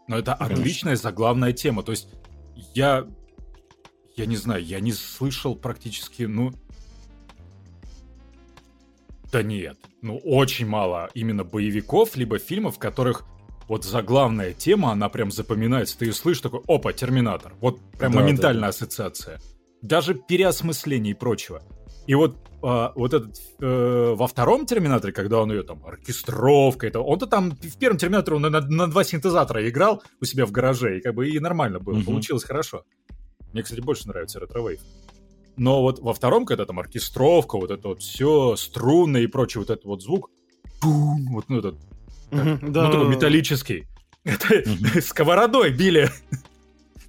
Но 0.08 0.20
это 0.20 0.36
Конечно. 0.36 0.62
отличная 0.62 0.96
заглавная 0.96 1.54
тема. 1.54 1.82
То 1.82 1.92
есть 1.92 2.10
я... 2.76 3.08
Я 4.16 4.26
не 4.28 4.36
знаю, 4.36 4.64
я 4.64 4.80
не 4.80 4.94
слышал 4.94 5.56
практически, 5.56 6.24
ну... 6.24 6.52
Да 9.32 9.42
нет. 9.42 9.78
Ну, 10.04 10.18
очень 10.18 10.68
мало 10.68 11.10
именно 11.16 11.44
боевиков, 11.44 12.16
либо 12.16 12.38
фильмов, 12.38 12.76
в 12.76 12.80
которых 12.80 13.24
вот 13.72 13.86
заглавная 13.86 14.52
тема, 14.52 14.92
она 14.92 15.08
прям 15.08 15.32
запоминается. 15.32 15.98
Ты 15.98 16.08
ее 16.08 16.14
слышишь, 16.14 16.42
такой, 16.42 16.60
опа, 16.68 16.92
Терминатор. 16.92 17.54
Вот 17.62 17.80
прям 17.98 18.12
да, 18.12 18.20
моментальная 18.20 18.64
да, 18.64 18.68
ассоциация. 18.68 19.40
Даже 19.82 20.14
переосмысление 20.14 21.12
и 21.12 21.14
прочего. 21.14 21.64
И 22.06 22.14
вот, 22.14 22.36
а, 22.62 22.92
вот 22.96 23.14
этот 23.14 23.40
э, 23.62 24.14
во 24.14 24.28
втором 24.28 24.66
Терминаторе, 24.66 25.14
когда 25.14 25.42
он 25.42 25.54
ее 25.54 25.64
там 25.64 25.86
оркестровка, 25.86 26.86
это 26.86 27.00
он-то 27.00 27.28
там 27.28 27.52
в 27.52 27.78
первом 27.78 27.98
Терминаторе 27.98 28.36
он 28.36 28.42
на, 28.42 28.60
на 28.60 28.88
два 28.88 29.06
синтезатора 29.06 29.66
играл 29.70 30.04
у 30.20 30.26
себя 30.26 30.46
в 30.46 30.52
гараже, 30.52 30.98
и 30.98 31.02
как 31.02 31.16
бы 31.16 31.30
и 31.30 31.40
нормально 31.40 31.80
было, 31.80 31.96
mm-hmm. 31.96 32.06
получилось 32.06 32.44
хорошо. 32.44 32.84
Мне, 33.54 33.64
кстати, 33.64 33.80
больше 33.80 34.06
нравится 34.06 34.42
ретро 34.42 34.66
Но 35.56 35.82
вот 35.82 36.00
во 36.00 36.14
втором, 36.14 36.46
когда 36.46 36.66
там 36.66 36.78
оркестровка, 36.78 37.58
вот 37.58 37.72
это 37.72 37.88
вот 37.88 38.02
все, 38.02 38.58
струны 38.58 39.24
и 39.24 39.28
прочий 39.28 39.60
вот 39.60 39.70
этот 39.70 39.86
вот 39.86 40.04
звук, 40.04 40.30
бум, 40.82 41.30
вот 41.32 41.46
ну 41.48 41.60
этот, 41.60 41.76
да, 42.32 42.58
ну 42.62 42.92
такой 42.92 43.08
металлический. 43.10 43.88
Это 44.24 44.64
сковородой 45.02 45.72
били 45.72 46.10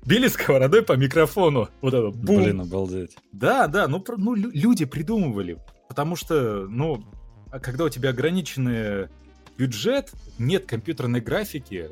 били 0.05 0.29
сковородой 0.29 0.83
по 0.83 0.95
микрофону. 0.95 1.69
Вот 1.81 1.95
это 1.95 2.11
бум. 2.11 2.43
Блин, 2.43 2.61
обалдеть. 2.61 3.17
Да, 3.33 3.67
да, 3.67 3.89
ну, 3.89 4.05
ну 4.17 4.35
люди 4.35 4.85
придумывали. 4.85 5.59
Потому 5.89 6.17
что, 6.17 6.67
ну, 6.69 7.05
а 7.51 7.61
когда 7.61 7.85
у 7.85 7.89
тебя 7.89 8.11
ограниченный 8.11 9.09
бюджет, 9.57 10.13
нет 10.39 10.67
компьютерной 10.67 11.21
графики. 11.21 11.91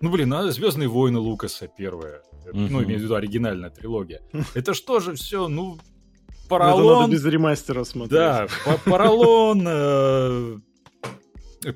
Ну, 0.00 0.10
блин, 0.10 0.32
а 0.32 0.50
Звездные 0.50 0.88
войны 0.88 1.18
Лукаса 1.18 1.68
первая. 1.68 2.22
Ну, 2.52 2.82
имею 2.82 3.00
в 3.00 3.02
виду 3.02 3.14
оригинальная 3.14 3.70
трилогия. 3.70 4.20
Это 4.54 4.74
что 4.74 5.00
же 5.00 5.14
все, 5.14 5.48
ну, 5.48 5.78
поролон... 6.48 6.80
Это 6.80 7.00
надо 7.00 7.12
без 7.12 7.24
ремастера 7.24 7.84
смотреть. 7.84 8.12
Да, 8.12 8.46
поролон, 8.84 9.64
э, 9.66 10.58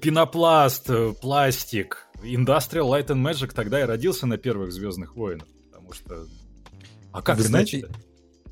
пенопласт, 0.00 0.90
э, 0.90 1.12
пластик. 1.20 2.06
Industrial 2.22 2.88
Light 2.88 3.08
and 3.08 3.22
Magic 3.22 3.52
тогда 3.54 3.80
и 3.80 3.84
родился 3.84 4.26
на 4.26 4.38
первых 4.38 4.72
Звездных 4.72 5.16
войнах 5.16 5.46
потому 5.84 5.92
что... 5.92 6.26
А 7.12 7.22
как 7.22 7.36
Вы 7.36 7.44
знаете, 7.44 7.88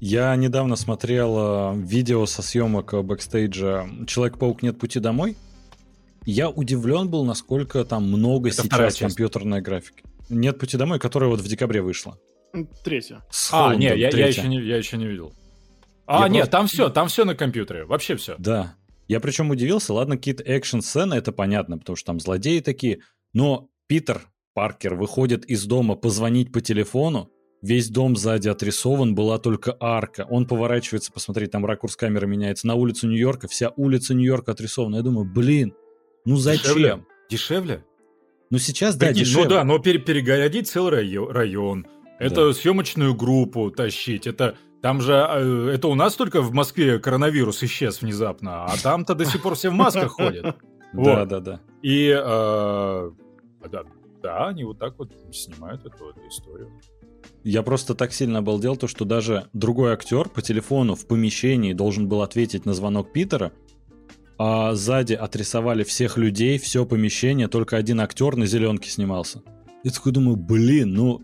я 0.00 0.34
недавно 0.36 0.76
смотрел 0.76 1.74
э, 1.74 1.76
видео 1.76 2.26
со 2.26 2.42
съемок 2.42 2.94
э, 2.94 3.02
бэкстейджа 3.02 3.88
«Человек-паук. 4.06 4.62
Нет 4.62 4.78
пути 4.78 5.00
домой». 5.00 5.36
Я 6.24 6.48
удивлен 6.50 7.08
был, 7.08 7.24
насколько 7.24 7.84
там 7.84 8.06
много 8.06 8.50
Это 8.50 8.62
сейчас 8.62 8.96
компьютерной 8.96 9.60
графики. 9.60 10.04
«Нет 10.28 10.58
пути 10.58 10.76
домой», 10.76 11.00
которая 11.00 11.28
вот 11.28 11.40
в 11.40 11.48
декабре 11.48 11.82
вышла. 11.82 12.18
Третья. 12.84 13.24
С 13.30 13.50
а, 13.52 13.74
нет, 13.74 13.96
я, 13.96 14.10
я, 14.10 14.26
еще 14.26 14.46
не, 14.46 14.60
я 14.60 14.76
еще 14.76 14.96
не 14.98 15.06
видел. 15.06 15.32
А, 16.06 16.22
я 16.22 16.28
нет, 16.28 16.42
просто... 16.42 16.50
там 16.50 16.66
все, 16.66 16.88
там 16.90 17.08
все 17.08 17.24
на 17.24 17.34
компьютере, 17.34 17.84
вообще 17.84 18.14
все. 18.16 18.36
Да. 18.38 18.76
Я 19.12 19.20
причем 19.20 19.50
удивился, 19.50 19.92
ладно, 19.92 20.16
какие-то 20.16 20.42
экшн-сцены, 20.42 21.12
это 21.12 21.32
понятно, 21.32 21.76
потому 21.76 21.96
что 21.96 22.06
там 22.06 22.18
злодеи 22.18 22.60
такие, 22.60 23.00
но 23.34 23.68
Питер 23.86 24.22
Паркер 24.54 24.94
выходит 24.94 25.44
из 25.44 25.66
дома 25.66 25.96
позвонить 25.96 26.50
по 26.50 26.62
телефону, 26.62 27.30
весь 27.60 27.90
дом 27.90 28.16
сзади 28.16 28.48
отрисован, 28.48 29.14
была 29.14 29.38
только 29.38 29.76
арка. 29.80 30.26
Он 30.30 30.46
поворачивается, 30.46 31.12
посмотреть, 31.12 31.50
там 31.50 31.66
ракурс 31.66 31.94
камеры 31.94 32.26
меняется, 32.26 32.66
на 32.66 32.74
улицу 32.74 33.06
Нью-Йорка, 33.06 33.48
вся 33.48 33.68
улица 33.76 34.14
Нью-Йорка 34.14 34.52
отрисована. 34.52 34.96
Я 34.96 35.02
думаю, 35.02 35.30
блин, 35.30 35.74
ну 36.24 36.36
зачем? 36.36 36.62
Дешевле? 36.62 37.04
Дешевле? 37.28 37.84
Ну 38.48 38.56
сейчас, 38.56 38.96
да, 38.96 39.08
да 39.08 39.12
дешевле. 39.12 39.44
Ну 39.44 39.50
да, 39.50 39.64
но 39.64 39.78
пере 39.78 39.98
перегородить 39.98 40.68
целый 40.68 40.90
район. 41.28 41.86
Это 42.18 42.46
да. 42.46 42.52
съемочную 42.54 43.14
группу 43.14 43.70
тащить, 43.70 44.26
это 44.26 44.56
там 44.82 45.00
же, 45.00 45.12
э, 45.12 45.70
это 45.74 45.88
у 45.88 45.94
нас 45.94 46.16
только 46.16 46.42
в 46.42 46.52
Москве 46.52 46.98
коронавирус 46.98 47.62
исчез 47.62 48.02
внезапно, 48.02 48.66
а 48.66 48.76
там-то 48.82 49.14
до 49.14 49.24
сих 49.24 49.40
пор 49.40 49.54
все 49.54 49.70
в 49.70 49.74
масках 49.74 50.12
ходят. 50.12 50.56
Да, 50.92 51.24
да, 51.24 51.40
да. 51.40 51.60
И 51.80 52.08
э, 52.08 53.10
да, 54.22 54.46
они 54.48 54.64
вот 54.64 54.78
так 54.78 54.98
вот 54.98 55.10
снимают 55.32 55.86
эту, 55.86 56.10
эту 56.10 56.28
историю. 56.28 56.70
Я 57.44 57.62
просто 57.62 57.94
так 57.94 58.12
сильно 58.12 58.40
обалдел, 58.40 58.76
то, 58.76 58.86
что 58.86 59.04
даже 59.04 59.46
другой 59.52 59.92
актер 59.92 60.28
по 60.28 60.42
телефону 60.42 60.94
в 60.94 61.06
помещении 61.06 61.72
должен 61.72 62.08
был 62.08 62.22
ответить 62.22 62.66
на 62.66 62.74
звонок 62.74 63.12
Питера, 63.12 63.52
а 64.38 64.74
сзади 64.74 65.14
отрисовали 65.14 65.84
всех 65.84 66.16
людей, 66.16 66.58
все 66.58 66.84
помещение, 66.84 67.48
только 67.48 67.76
один 67.76 68.00
актер 68.00 68.36
на 68.36 68.46
зеленке 68.46 68.90
снимался. 68.90 69.42
Я 69.84 69.90
такой 69.90 70.12
думаю, 70.12 70.36
блин, 70.36 70.92
ну 70.94 71.22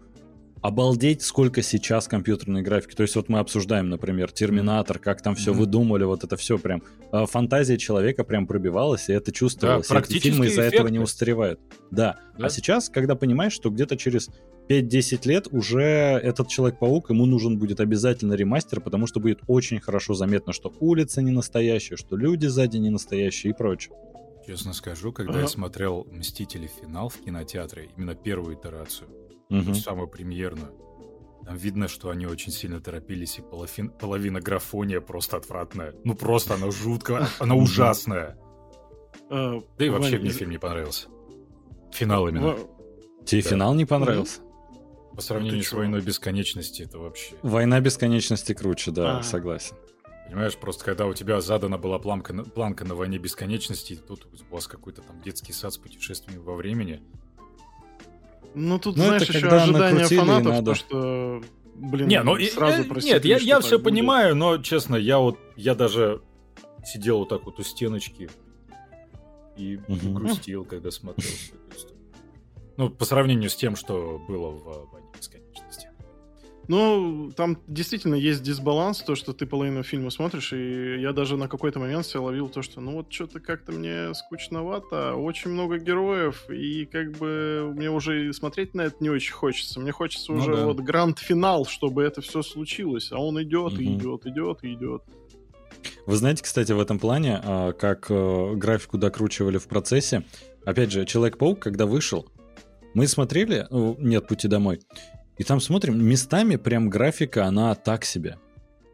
обалдеть, 0.63 1.23
сколько 1.23 1.63
сейчас 1.63 2.09
компьютерной 2.09 2.63
графики. 2.63 2.95
То 2.95 3.03
есть 3.03 3.17
вот 3.17 3.29
мы 3.29 3.39
обсуждаем, 3.39 3.89
например, 3.89 4.31
Терминатор, 4.31 4.99
как 4.99 5.23
там 5.23 5.35
все 5.35 5.53
mm-hmm. 5.53 5.57
выдумали, 5.57 6.05
вот 6.05 6.25
это 6.25 6.37
все 6.37 6.59
прям. 6.59 6.83
А, 7.13 7.27
фантазия 7.27 7.79
человека 7.79 8.25
прям 8.25 8.47
пробивалась, 8.47 9.09
и 9.09 9.13
это 9.13 9.33
чувствовалось. 9.33 9.89
Да, 9.89 9.99
эти 10.01 10.19
фильмы 10.19 10.47
из-за 10.47 10.63
этого 10.63 10.89
не 10.89 10.99
устаревают. 10.99 11.61
Да. 11.91 12.19
да. 12.39 12.47
А 12.47 12.49
сейчас, 12.51 12.89
когда 12.89 13.15
понимаешь, 13.15 13.53
что 13.53 13.71
где-то 13.71 13.97
через 13.97 14.31
5-10 14.69 15.29
лет 15.29 15.49
уже 15.51 15.83
этот 15.83 16.49
Человек-паук, 16.49 17.11
ему 17.11 17.27
нужен 17.27 17.59
будет 17.59 17.81
обязательно 17.81 18.35
ремастер, 18.35 18.81
потому 18.81 19.07
что 19.07 19.21
будет 19.21 19.41
очень 19.47 19.81
хорошо 19.81 20.15
заметно, 20.15 20.53
что 20.53 20.73
улица 20.81 21.23
не 21.23 21.31
настоящая, 21.31 21.97
что 21.97 22.17
люди 22.17 22.47
сзади 22.47 22.77
не 22.77 22.91
настоящие 22.91 23.53
и 23.53 23.57
прочее. 23.57 23.95
Честно 24.47 24.73
скажу, 24.73 25.13
когда 25.13 25.35
ага. 25.35 25.43
я 25.43 25.49
смотрел 25.49 26.07
«Мстители. 26.11 26.71
Финал» 26.81 27.11
в 27.11 27.19
кинотеатре, 27.19 27.91
именно 27.97 28.15
первую 28.15 28.57
итерацию, 28.57 29.09
угу. 29.49 29.75
самую 29.75 30.09
премьерную. 30.09 30.75
Там 31.45 31.57
видно, 31.57 31.89
что 31.89 32.11
они 32.11 32.27
очень 32.27 32.53
сильно 32.53 32.81
торопились, 32.81 33.39
и 33.39 33.43
половина, 33.43 33.91
половина 33.91 34.41
графония 34.41 35.01
просто 35.01 35.39
отвратная. 35.39 35.95
Ну 36.05 36.15
просто 36.15 36.55
она 36.55 36.71
жуткая, 36.71 37.27
она 37.39 37.55
ужасная. 37.55 38.39
А, 39.31 39.63
да 39.79 39.85
и 39.85 39.89
вообще 39.89 40.19
мне 40.19 40.31
фильм 40.31 40.51
не 40.51 40.59
понравился. 40.59 41.09
Финал 41.93 42.29
именно. 42.29 42.57
Тебе 43.25 43.41
финал 43.41 43.75
не 43.75 43.85
понравился? 43.85 44.41
По 45.15 45.23
сравнению 45.23 45.65
с 45.65 45.73
«Войной 45.73 46.01
бесконечности» 46.01 46.83
это 46.83 46.99
вообще... 46.99 47.35
«Война 47.43 47.81
бесконечности» 47.81 48.53
круче, 48.53 48.93
да, 48.93 49.23
согласен. 49.23 49.75
Понимаешь, 50.29 50.57
просто 50.57 50.85
когда 50.85 51.07
у 51.07 51.15
тебя 51.15 51.41
задана 51.41 51.79
была 51.79 51.99
планка, 51.99 52.35
планка 52.45 52.85
на 52.85 52.95
«Войне 52.95 53.19
бесконечности», 53.19 53.97
тут 53.97 54.29
у 54.49 54.55
вас 54.55 54.69
какой-то 54.69 55.03
там 55.03 55.21
детский 55.23 55.53
сад 55.53 55.73
с 55.73 55.79
путешествиями 55.79 56.39
во 56.39 56.55
времени, 56.55 57.03
ну, 58.59 58.79
тут, 58.79 58.97
ну, 58.97 59.05
знаешь, 59.05 59.29
еще 59.29 59.49
ожидание 59.49 60.07
фанатов, 60.07 60.53
надо. 60.53 60.65
то, 60.65 60.75
что, 60.75 61.43
блин, 61.75 62.09
не, 62.09 62.23
ну, 62.23 62.39
сразу 62.41 62.83
я, 62.83 63.15
Нет, 63.15 63.25
я, 63.25 63.37
я 63.39 63.61
все 63.61 63.79
будет. 63.79 63.85
понимаю, 63.85 64.37
но, 64.37 64.59
честно, 64.59 64.97
я 64.97 65.19
вот, 65.19 65.39
я 65.57 65.75
даже 65.75 66.21
сидел 66.85 67.19
вот 67.19 67.29
так 67.29 67.45
вот 67.45 67.59
у 67.59 67.63
стеночки 67.63 68.29
и 69.57 69.79
угу. 69.89 70.13
грустил, 70.13 70.65
когда 70.65 70.91
смотрел. 70.91 71.33
Ну, 72.77 72.91
по 72.91 73.05
сравнению 73.05 73.51
с 73.51 73.57
тем, 73.57 73.77
что 73.77 74.21
было 74.29 74.51
в. 74.51 74.89
Ну, 76.69 77.33
там 77.35 77.59
действительно 77.67 78.15
есть 78.15 78.43
дисбаланс, 78.43 78.99
то, 78.99 79.15
что 79.15 79.33
ты 79.33 79.47
половину 79.47 79.83
фильма 79.83 80.11
смотришь, 80.11 80.53
и 80.53 81.01
я 81.01 81.13
даже 81.13 81.37
на 81.37 81.49
какой-то 81.49 81.79
момент 81.79 82.07
себя 82.07 82.21
ловил 82.21 82.49
то, 82.49 82.63
что 82.63 82.81
ну 82.81 82.93
вот 82.93 83.13
что-то 83.13 83.41
как-то 83.41 83.73
мне 83.73 84.15
скучновато, 84.15 85.15
очень 85.15 85.51
много 85.51 85.79
героев, 85.79 86.49
и 86.51 86.85
как 86.85 87.13
бы 87.13 87.73
мне 87.75 87.91
уже 87.91 88.33
смотреть 88.33 88.75
на 88.75 88.83
это 88.83 88.97
не 89.01 89.11
очень 89.11 89.33
хочется. 89.33 89.81
Мне 89.81 89.93
хочется 89.93 90.33
ну, 90.33 90.39
уже 90.39 90.55
да. 90.55 90.67
вот 90.67 90.81
гранд-финал, 90.81 91.65
чтобы 91.65 92.03
это 92.03 92.21
все 92.21 92.43
случилось, 92.43 93.11
а 93.13 93.19
он 93.19 93.43
идет 93.43 93.73
угу. 93.73 93.81
и 93.81 93.95
идет, 93.95 94.27
идет 94.27 94.59
и 94.63 94.75
идет. 94.75 95.03
Вы 96.07 96.17
знаете, 96.17 96.43
кстати, 96.43 96.73
в 96.73 96.81
этом 96.81 96.99
плане, 96.99 97.41
а, 97.43 97.73
как 97.73 98.07
э, 98.11 98.55
графику 98.55 98.99
докручивали 98.99 99.59
в 99.59 99.69
процессе, 99.69 100.25
Опять 100.69 100.93
же, 100.93 101.07
Человек-паук, 101.07 101.61
когда 101.61 101.87
вышел, 101.87 102.27
мы 102.93 103.07
смотрели, 103.07 103.67
ну, 103.71 103.97
нет 103.99 104.27
пути 104.27 104.49
домой, 104.49 104.81
и 105.39 105.45
там 105.45 105.61
смотрим, 105.61 106.05
местами 106.05 106.57
прям 106.57 106.91
графика, 106.91 107.47
она 107.47 107.75
так 107.75 108.05
себе. 108.05 108.39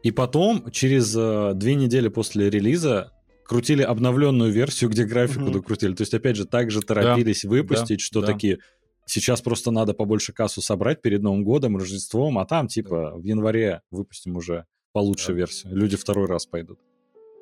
И 0.03 0.11
потом, 0.11 0.69
через 0.71 1.15
э, 1.17 1.53
две 1.55 1.73
недели 1.75 2.07
после 2.07 2.49
релиза, 2.49 3.11
крутили 3.45 3.81
обновленную 3.81 4.51
версию, 4.51 4.89
где 4.91 5.05
графику 5.05 5.41
Мгм. 5.45 5.53
докрутили. 5.53 5.93
То 5.93 6.01
есть, 6.01 6.13
опять 6.13 6.35
же, 6.35 6.45
также 6.45 6.81
торопились 6.81 7.43
выпустить, 7.45 8.01
что 8.01 8.21
да. 8.21 8.27
такие... 8.27 8.59
Сейчас 9.07 9.41
просто 9.41 9.69
надо 9.69 9.93
побольше 9.93 10.33
кассу 10.33 10.61
собрать 10.61 11.01
перед 11.01 11.21
Новым 11.21 11.43
годом, 11.43 11.77
Рождеством, 11.77 12.39
а 12.39 12.45
там, 12.45 12.67
типа, 12.67 13.13
в 13.15 13.23
январе 13.23 13.81
выпустим 13.91 14.35
уже 14.35 14.65
получше 14.93 15.27
Да. 15.27 15.33
версию. 15.33 15.75
Люди 15.75 15.95
второй 15.95 16.25
раз 16.27 16.47
пойдут. 16.47 16.79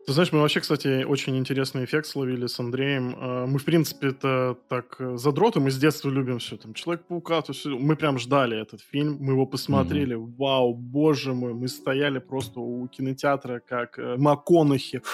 Ты 0.06 0.12
знаешь, 0.12 0.34
мы 0.34 0.42
вообще, 0.42 0.60
кстати, 0.60 1.04
очень 1.04 1.38
интересный 1.38 1.86
эффект 1.86 2.08
словили 2.08 2.48
с 2.48 2.60
Андреем. 2.60 3.16
А, 3.18 3.46
Мы, 3.46 3.58
в 3.58 3.64
принципе, 3.64 4.08
это 4.08 4.58
так 4.68 4.98
э, 5.00 5.18
задроты, 5.18 5.62
мы 5.62 5.72
с 5.72 5.78
детства 5.78 6.10
любим 6.10 6.40
все. 6.40 6.58
Там 6.58 6.74
Человек-паука, 6.74 7.42
то 7.42 7.54
всё. 7.54 7.78
Мы 7.78 7.96
прям 7.96 8.20
ждали 8.20 8.62
этот 8.62 8.82
фильм, 8.82 9.18
мы 9.22 9.32
его 9.34 9.46
посмотрели. 9.46 10.16
Вау, 10.16 10.74
боже 10.74 11.34
мой, 11.34 11.54
мы 11.54 11.70
стояли 11.70 12.20
просто 12.20 12.60
у 12.60 12.86
кинотеатра, 12.88 13.60
как 13.60 13.98
э, 13.98 14.16
МакКонахи. 14.18 15.02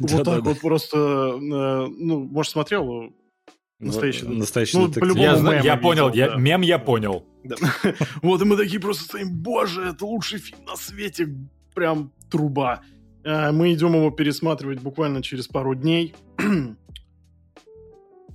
Вот 0.00 0.24
так 0.24 0.42
вот 0.42 0.60
просто, 0.60 0.96
э, 0.96 1.86
ну, 1.98 2.24
может, 2.24 2.52
смотрел? 2.52 3.12
Настоящий 3.78 4.24
Вот, 4.24 4.38
Настоящий 4.38 4.78
Ну, 4.78 4.88
детектив. 4.88 5.16
Я, 5.16 5.36
мем 5.36 5.62
видел, 5.62 5.76
понял, 5.78 6.12
я, 6.14 6.30
да. 6.30 6.36
мем 6.36 6.62
я 6.62 6.78
понял. 6.78 7.26
Да. 7.44 7.56
Вот, 8.22 8.40
и 8.40 8.44
мы 8.44 8.56
такие 8.56 8.80
просто 8.80 9.04
стоим, 9.04 9.28
боже, 9.30 9.82
это 9.82 10.06
лучший 10.06 10.38
фильм 10.38 10.64
на 10.66 10.76
свете, 10.76 11.28
прям 11.74 12.10
труба. 12.30 12.82
А, 13.24 13.52
Мы 13.52 13.72
идем 13.74 13.94
его 13.94 14.10
пересматривать 14.10 14.80
буквально 14.80 15.22
через 15.22 15.48
пару 15.48 15.74
дней. 15.74 16.14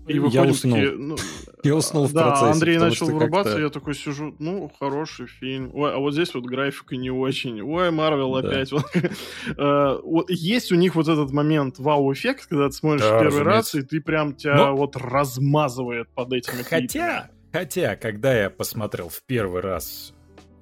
И 0.06 0.18
Я 0.18 0.44
уснул. 0.44 0.74
такие, 0.76 0.92
ну, 0.92 1.16
Я 1.64 1.76
уснул 1.76 2.08
в 2.08 2.12
да, 2.14 2.28
процессе, 2.32 2.52
Андрей 2.52 2.78
начал 2.78 3.06
врубаться, 3.06 3.58
я 3.58 3.70
такой 3.70 3.96
сижу, 3.96 4.36
ну, 4.38 4.70
хороший 4.78 5.28
фильм. 5.28 5.72
Ой, 5.74 5.94
а 5.94 5.98
вот 5.98 6.12
здесь 6.14 6.34
вот 6.34 6.44
графика 6.44 6.98
не 6.98 7.10
очень. 7.10 7.62
Ой, 7.62 7.90
Марвел 7.90 8.34
Да. 8.34 8.40
опять. 8.50 8.72
Вот. 8.74 8.84
Э, 9.58 9.98
Есть 10.28 10.74
у 10.74 10.76
них 10.76 10.96
вот 10.96 11.08
этот 11.08 11.32
момент 11.32 11.80
вау-эффект, 11.80 12.48
когда 12.48 12.68
ты 12.68 12.74
смотришь 12.74 13.04
Да, 13.04 13.18
первый 13.22 13.44
раз, 13.44 13.68
разумеется. 13.68 13.80
и 13.80 13.82
ты 13.84 14.02
прям 14.04 14.36
тебя 14.36 14.56
Но- 14.58 14.76
вот 14.76 14.98
размазывает 14.98 16.10
под 16.10 16.34
этими 16.34 16.64
клипами. 16.64 16.82
Хотя, 16.82 17.30
хотя, 17.54 17.96
когда 17.96 18.38
я 18.38 18.50
посмотрел 18.50 19.08
в 19.08 19.24
первый 19.24 19.62
раз, 19.62 20.14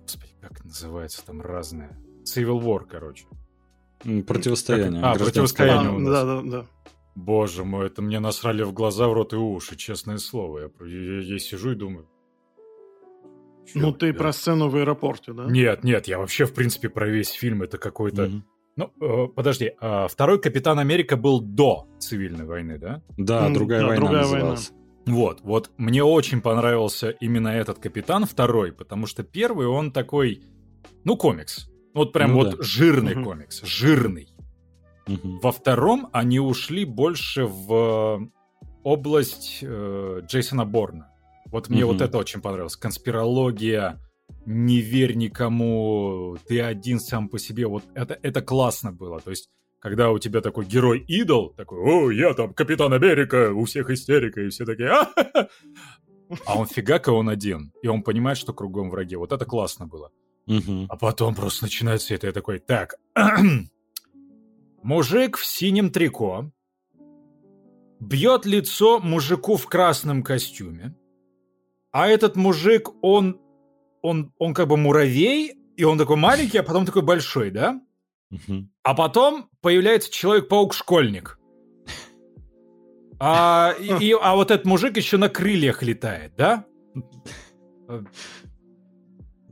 господи, 0.04 0.34
как 0.40 0.64
называется 0.64 1.26
там 1.26 1.42
разное, 1.42 1.98
Civil 2.26 2.62
War, 2.62 2.82
короче. 2.88 3.26
Противостояние. 4.28 5.02
А, 5.04 5.16
противостояние 5.16 5.90
А, 5.90 5.94
у 5.94 6.00
нас. 6.00 6.12
Да, 6.14 6.26
да, 6.26 6.42
да. 6.42 6.66
Боже 7.16 7.64
мой, 7.66 7.88
это 7.88 8.02
мне 8.02 8.20
насрали 8.20 8.64
в 8.64 8.72
глаза, 8.74 9.08
в 9.08 9.14
рот 9.14 9.34
и 9.34 9.36
уши, 9.36 9.76
честное 9.76 10.18
слово. 10.18 10.72
Я, 10.82 10.88
я- 10.88 11.22
я 11.22 11.40
сижу 11.40 11.72
и 11.72 11.76
думаю... 11.76 12.08
Ну, 13.76 13.92
ты 13.94 14.08
я- 14.08 14.14
про 14.14 14.32
сцену 14.34 14.70
в 14.70 14.76
аэропорте, 14.76 15.34
да? 15.34 15.46
Нет, 15.46 15.84
нет, 15.84 16.08
я 16.08 16.18
вообще, 16.20 16.46
в 16.46 16.54
принципе, 16.54 16.90
про 16.90 17.08
весь 17.08 17.30
фильм. 17.32 17.62
Это 17.64 17.78
какой-то... 17.78 18.24
Мгм. 18.28 18.44
Ну, 18.78 18.92
э, 19.02 19.28
подожди, 19.28 19.72
а 19.82 20.08
второй 20.08 20.40
Капитан 20.42 20.80
Америка 20.80 21.18
был 21.18 21.42
до 21.42 21.88
цивильной 22.00 22.46
войны, 22.46 22.78
да? 22.78 23.02
Да, 23.18 23.50
другая 23.50 23.82
да, 23.82 23.88
война 23.88 24.02
другая 24.06 24.22
называлась. 24.24 24.72
Вот, 25.06 25.42
вот 25.42 25.72
мне 25.78 26.04
очень 26.04 26.42
понравился 26.42 27.10
именно 27.10 27.50
этот 27.50 27.80
Капитан 27.80 28.26
второй, 28.26 28.72
потому 28.72 29.08
что 29.08 29.24
первый 29.24 29.68
он 29.68 29.92
такой, 29.92 30.42
ну, 31.04 31.18
комикс. 31.18 31.71
Вот 31.94 32.14
прям 32.14 32.32
Ну 32.32 32.38
вот 32.38 32.52
да. 32.52 32.58
жирный 32.64 33.16
Мгм. 33.16 33.24
комикс, 33.26 33.62
жирный. 33.64 34.34
Мгм. 35.08 35.40
Во 35.40 35.52
втором 35.52 36.10
они 36.14 36.40
ушли 36.40 36.86
больше 36.86 37.46
в 37.46 38.30
область 38.84 39.60
э, 39.62 40.22
Джейсона 40.26 40.66
Борна. 40.66 41.08
Вот 41.46 41.70
мне 41.70 41.86
Мгм. 41.86 41.94
вот 41.94 42.02
это 42.02 42.18
очень 42.18 42.42
понравилось. 42.42 42.76
Конспирология, 42.78 44.00
не 44.46 44.80
верь 44.80 45.16
никому, 45.16 46.38
ты 46.48 46.62
один 46.62 47.00
сам 47.00 47.28
по 47.30 47.38
себе. 47.40 47.68
Вот 47.68 47.84
это, 47.94 48.18
это 48.22 48.42
классно 48.42 48.92
было. 48.94 49.20
То 49.20 49.32
есть, 49.32 49.50
когда 49.80 50.12
у 50.12 50.20
тебя 50.20 50.42
такой 50.42 50.66
герой-идол, 50.66 51.54
такой, 51.58 51.80
о, 51.80 52.12
я 52.12 52.34
там 52.34 52.54
Капитан 52.54 52.94
Америка, 52.94 53.52
у 53.54 53.66
всех 53.66 53.90
истерика, 53.90 54.42
и 54.42 54.50
все 54.50 54.66
такие, 54.66 54.90
«А-ха-ха». 54.90 55.50
а 56.46 56.58
он 56.58 56.66
фигака, 56.68 57.10
он 57.12 57.28
один. 57.28 57.74
И 57.84 57.88
он 57.88 58.02
понимает, 58.04 58.38
что 58.38 58.54
кругом 58.54 58.90
враги. 58.90 59.16
Вот 59.18 59.34
это 59.34 59.46
классно 59.46 59.86
было. 59.88 60.12
Мгм. 60.52 60.86
А 60.90 60.98
потом 60.98 61.34
просто 61.34 61.64
начинается 61.64 62.14
это, 62.14 62.28
я 62.28 62.34
такой, 62.34 62.60
так, 62.60 62.96
мужик 64.84 65.38
в 65.38 65.46
синем 65.46 65.90
трико 65.92 66.52
бьет 68.02 68.46
лицо 68.46 69.00
мужику 69.00 69.56
в 69.56 69.66
красном 69.68 70.24
костюме, 70.24 70.94
а 71.92 72.08
этот 72.08 72.36
мужик, 72.36 72.90
он, 73.02 73.40
он, 74.02 74.34
он 74.40 74.54
как 74.54 74.68
бы 74.68 74.76
муравей, 74.76 75.54
и 75.78 75.84
он 75.86 75.98
такой 75.98 76.18
маленький, 76.18 76.58
а 76.58 76.64
потом 76.64 76.86
такой 76.86 77.04
большой, 77.04 77.50
да? 77.52 77.80
Мгм. 78.30 78.72
А 78.84 78.94
потом 78.94 79.50
появляется 79.62 80.12
Человек-паук-школьник. 80.12 81.38
А, 83.20 83.74
и- 83.80 84.16
а 84.20 84.36
вот 84.36 84.52
этот 84.52 84.66
мужик 84.66 84.98
еще 84.98 85.18
на 85.18 85.30
крыльях 85.30 85.82
летает, 85.84 86.34
да? 86.36 86.66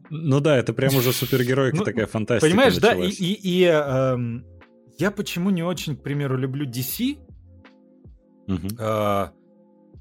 Ну 0.10 0.40
да, 0.40 0.58
это 0.58 0.74
прям 0.74 0.96
уже 0.96 1.14
супергеройка 1.14 1.78
Ну, 1.78 1.84
такая 1.84 2.06
фантастика 2.08 2.50
Понимаешь, 2.50 2.78
да? 2.78 2.94
И, 2.94 2.98
началась. 2.98 3.20
и- 3.20 3.34
и, 3.34 3.64
эм, 3.66 4.46
я 4.98 5.12
почему 5.12 5.50
не 5.50 5.64
очень, 5.64 5.96
к 5.96 6.02
примеру, 6.04 6.38
люблю 6.38 6.66
DC, 6.66 7.18
а, 8.80 9.32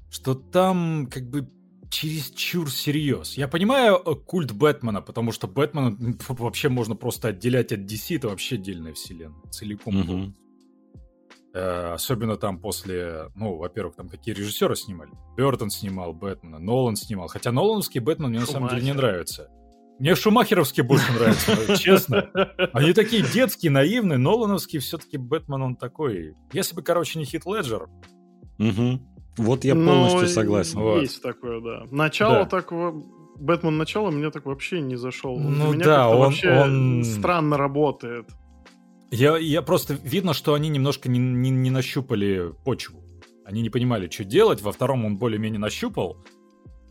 что 0.09 0.33
там 0.33 1.07
как 1.11 1.29
бы 1.29 1.47
чересчур 1.89 2.71
серьез. 2.71 3.35
Я 3.37 3.47
понимаю 3.47 3.95
э, 4.05 4.13
культ 4.15 4.51
Бэтмена, 4.51 5.01
потому 5.01 5.31
что 5.31 5.47
Бэтмена 5.47 5.95
ф- 6.19 6.29
вообще 6.39 6.69
можно 6.69 6.95
просто 6.95 7.29
отделять 7.29 7.71
от 7.71 7.79
DC, 7.81 8.17
это 8.17 8.29
вообще 8.29 8.55
отдельная 8.55 8.93
вселенная, 8.93 9.41
целиком. 9.51 9.95
Э, 11.53 11.93
особенно 11.93 12.37
там 12.37 12.59
после, 12.59 13.29
ну, 13.35 13.55
во-первых, 13.57 13.95
там 13.95 14.07
какие 14.07 14.35
режиссеры 14.35 14.75
снимали. 14.75 15.11
Бертон 15.35 15.71
снимал 15.71 16.13
Бэтмена, 16.13 16.59
Нолан 16.59 16.95
снимал. 16.95 17.27
Хотя 17.27 17.51
Нолановский 17.51 17.99
Бэтмен 18.01 18.29
мне 18.29 18.39
на 18.39 18.45
самом 18.45 18.69
деле 18.69 18.83
не 18.83 18.93
нравится. 18.93 19.49
Мне 19.99 20.15
шумахеровский 20.15 20.81
больше 20.83 21.11
нравится, 21.11 21.77
честно. 21.77 22.29
Они 22.73 22.93
такие 22.93 23.21
детские, 23.23 23.71
наивные. 23.71 24.17
Нолановский 24.17 24.79
все-таки 24.79 25.17
Бэтмен, 25.17 25.61
он 25.61 25.75
такой. 25.75 26.35
Если 26.53 26.73
бы, 26.75 26.81
короче, 26.81 27.19
не 27.19 27.25
Хит 27.25 27.45
Леджер, 27.45 27.87
Мгм. 28.57 29.01
Вот 29.37 29.63
я 29.63 29.73
полностью 29.73 30.27
согласен. 30.27 30.79
Вот. 30.79 31.01
Есть 31.01 31.21
такое, 31.21 31.61
да. 31.61 31.85
Начало 31.91 32.39
Да. 32.39 32.45
такого... 32.45 33.01
Бэтмен 33.37 33.77
начало 33.77 34.11
мне 34.11 34.29
так 34.31 34.45
вообще 34.45 34.81
не 34.81 34.97
зашел. 34.97 35.39
Ну 35.39 35.67
Для 35.71 35.75
меня 35.75 35.85
да, 35.85 35.95
как-то 35.95 36.09
он- 36.09 36.19
вообще 36.19 36.51
он- 36.51 37.03
странно 37.05 37.55
работает. 37.55 38.27
я, 39.11 39.37
я 39.37 39.61
просто 39.61 39.93
видно, 40.03 40.33
что 40.33 40.53
они 40.55 40.67
немножко 40.67 41.07
не, 41.07 41.19
не- 41.19 41.49
не 41.51 41.69
нащупали 41.71 42.51
почву. 42.65 43.01
Они 43.45 43.61
не 43.61 43.69
понимали, 43.69 44.09
что 44.09 44.25
делать. 44.25 44.61
Во 44.61 44.73
втором 44.73 45.05
он 45.05 45.17
более-менее 45.17 45.59
нащупал. 45.59 46.17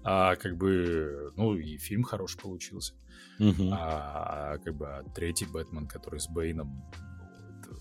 А 0.05 0.37
как 0.37 0.57
бы, 0.57 1.33
ну 1.37 1.55
и 1.55 1.77
фильм 1.77 2.03
хороший 2.03 2.39
получился. 2.41 2.95
Мгм. 3.39 3.71
А, 3.73 4.59
как 4.65 4.75
бы 4.77 4.87
а 4.87 5.03
третий 5.15 5.47
Бэтмен, 5.47 5.87
который 5.87 6.19
с 6.21 6.29
Бэйном, 6.29 6.69
ну, 6.69 7.61
это- 7.61 7.77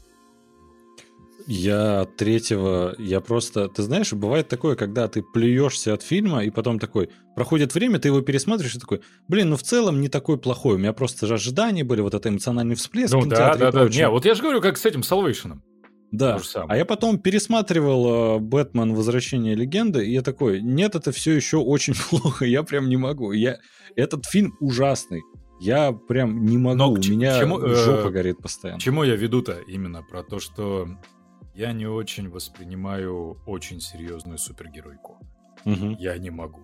Я 1.48 2.02
от 2.02 2.18
третьего, 2.18 2.96
я 2.98 3.22
просто, 3.22 3.70
ты 3.70 3.82
знаешь, 3.84 4.12
бывает 4.14 4.48
такое, 4.50 4.76
когда 4.76 5.08
ты 5.08 5.22
плюешься 5.24 5.94
от 5.94 6.04
фильма, 6.04 6.44
и 6.44 6.50
потом 6.50 6.80
такой, 6.80 7.10
проходит 7.36 7.74
время, 7.74 8.00
ты 8.00 8.10
его 8.10 8.22
пересматриваешь, 8.22 8.76
и 8.76 8.80
такой, 8.80 9.02
блин, 9.28 9.50
ну 9.50 9.56
в 9.56 9.64
целом 9.64 10.02
не 10.02 10.10
такой 10.10 10.38
плохой, 10.38 10.76
у 10.76 10.78
меня 10.80 10.94
просто 10.94 11.28
же 11.28 11.36
ожидания 11.36 11.84
были, 11.84 12.02
вот 12.02 12.14
это 12.14 12.30
эмоциональный 12.30 12.76
всплеск 12.76 13.14
Ну 13.14 13.26
да, 13.26 13.56
да, 13.56 13.72
да. 13.72 13.88
Не, 13.88 14.10
вот 14.10 14.26
я 14.26 14.36
же 14.36 14.42
говорю, 14.42 14.62
как 14.62 14.78
с 14.78 14.86
этим 14.86 15.04
Салвейшеном. 15.04 15.64
Да. 16.12 16.40
А 16.68 16.78
я 16.78 16.86
потом 16.86 17.20
пересматривал 17.20 18.38
э, 18.38 18.40
Бэтмен 18.40 18.94
Возвращение 18.94 19.56
легенды, 19.56 20.06
и 20.08 20.12
я 20.14 20.22
такой, 20.22 20.62
нет, 20.62 20.96
это 20.96 21.12
все 21.12 21.34
еще 21.34 21.58
очень 21.58 21.94
плохо, 22.10 22.46
я 22.46 22.64
прям 22.64 22.88
не 22.90 22.98
могу. 22.98 23.32
Я... 23.34 23.58
Этот 23.96 24.26
фильм 24.26 24.56
ужасный. 24.60 25.22
Я 25.60 25.92
прям 25.92 26.46
не 26.46 26.58
могу. 26.58 26.78
Но 26.78 26.92
У 26.92 26.96
меня 26.98 27.40
чему, 27.40 27.60
э, 27.60 27.76
жопа 27.76 28.10
горит 28.12 28.38
постоянно. 28.42 28.80
К 28.80 28.84
чему 28.84 29.04
я 29.04 29.16
веду-то 29.16 29.60
именно? 29.68 30.04
Про 30.04 30.24
то, 30.24 30.40
что 30.40 30.88
я 31.56 31.74
не 31.74 31.88
очень 31.88 32.30
воспринимаю 32.30 33.38
очень 33.48 33.80
серьезную 33.82 34.38
супергеройку. 34.38 35.18
Мгм. 35.66 35.98
Я 36.00 36.18
не 36.20 36.30
могу. 36.30 36.62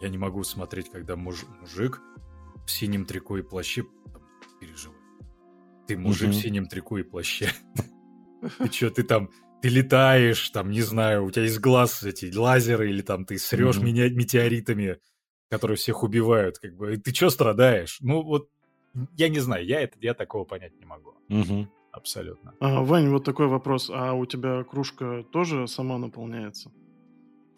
Я 0.00 0.08
не 0.08 0.18
могу 0.18 0.42
смотреть, 0.42 0.90
когда 0.90 1.14
муж- 1.14 1.46
мужик 1.60 2.02
в 2.66 2.70
синем 2.70 3.06
трико 3.06 3.38
и 3.38 3.42
плаще 3.42 3.84
переживает. 4.60 5.00
Ты 5.86 5.96
мужик 5.96 6.28
Мгм. 6.30 6.36
в 6.38 6.40
синем 6.42 6.66
трико 6.66 6.98
и 6.98 7.02
плаще. 7.04 7.48
Ты 8.58 8.72
что, 8.72 8.90
ты 8.90 9.02
там, 9.02 9.30
ты 9.62 9.68
летаешь, 9.68 10.50
там, 10.50 10.70
не 10.70 10.82
знаю, 10.82 11.24
у 11.24 11.30
тебя 11.30 11.44
есть 11.44 11.60
глаз 11.60 12.02
эти 12.02 12.34
лазеры, 12.34 12.90
или 12.90 13.02
там 13.02 13.24
ты 13.24 13.38
срешь 13.38 13.78
меня 13.78 14.08
метеоритами, 14.10 14.98
которые 15.50 15.76
всех 15.76 16.02
убивают, 16.02 16.58
как 16.58 16.74
бы. 16.76 16.94
И 16.94 16.96
Ты 16.96 17.14
что 17.14 17.30
страдаешь? 17.30 17.98
Ну, 18.00 18.22
вот, 18.22 18.48
я 19.16 19.28
не 19.28 19.40
знаю, 19.40 19.64
я, 19.66 19.80
это, 19.80 19.96
я 20.00 20.14
такого 20.14 20.44
понять 20.44 20.78
не 20.78 20.84
могу. 20.86 21.14
Мгм. 21.28 21.70
Абсолютно. 21.92 22.54
А, 22.60 22.82
Вань, 22.82 23.08
вот 23.08 23.24
такой 23.24 23.46
вопрос. 23.46 23.88
А 23.92 24.12
у 24.14 24.26
тебя 24.26 24.64
кружка 24.64 25.22
тоже 25.32 25.68
сама 25.68 25.96
наполняется? 25.96 26.72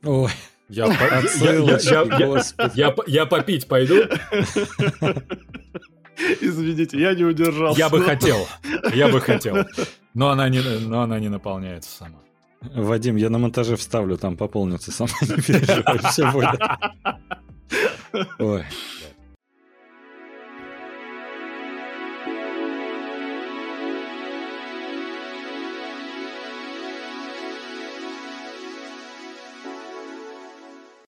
Ой, 0.04 0.30
Я, 0.68 0.86
по- 0.86 1.44
я- 1.44 1.54
я- 1.54 1.78
я- 1.78 2.18
я- 2.18 2.68
я 2.74 2.90
по- 2.90 3.04
я 3.06 3.24
попить 3.26 3.66
пойду? 3.66 4.02
Извините, 6.40 6.98
я 6.98 7.14
не 7.14 7.24
удержался. 7.24 7.78
Я 7.78 7.88
бы 7.88 8.02
хотел. 8.02 8.48
Я 8.94 9.08
бы 9.08 9.20
хотел. 9.20 9.56
Но 10.14 10.30
она 10.30 10.48
не, 10.48 10.60
но 10.60 11.02
она 11.02 11.18
не 11.20 11.28
наполняется 11.28 11.90
сама. 11.90 12.18
Вадим, 12.74 13.16
я 13.16 13.30
на 13.30 13.38
монтаже 13.38 13.76
вставлю, 13.76 14.16
там 14.16 14.36
пополнится 14.36 14.90
сама, 14.90 15.10
не 15.22 15.42
переживай, 15.42 15.98
все 16.10 16.30
будет. 16.30 16.60
Ой. 18.38 18.64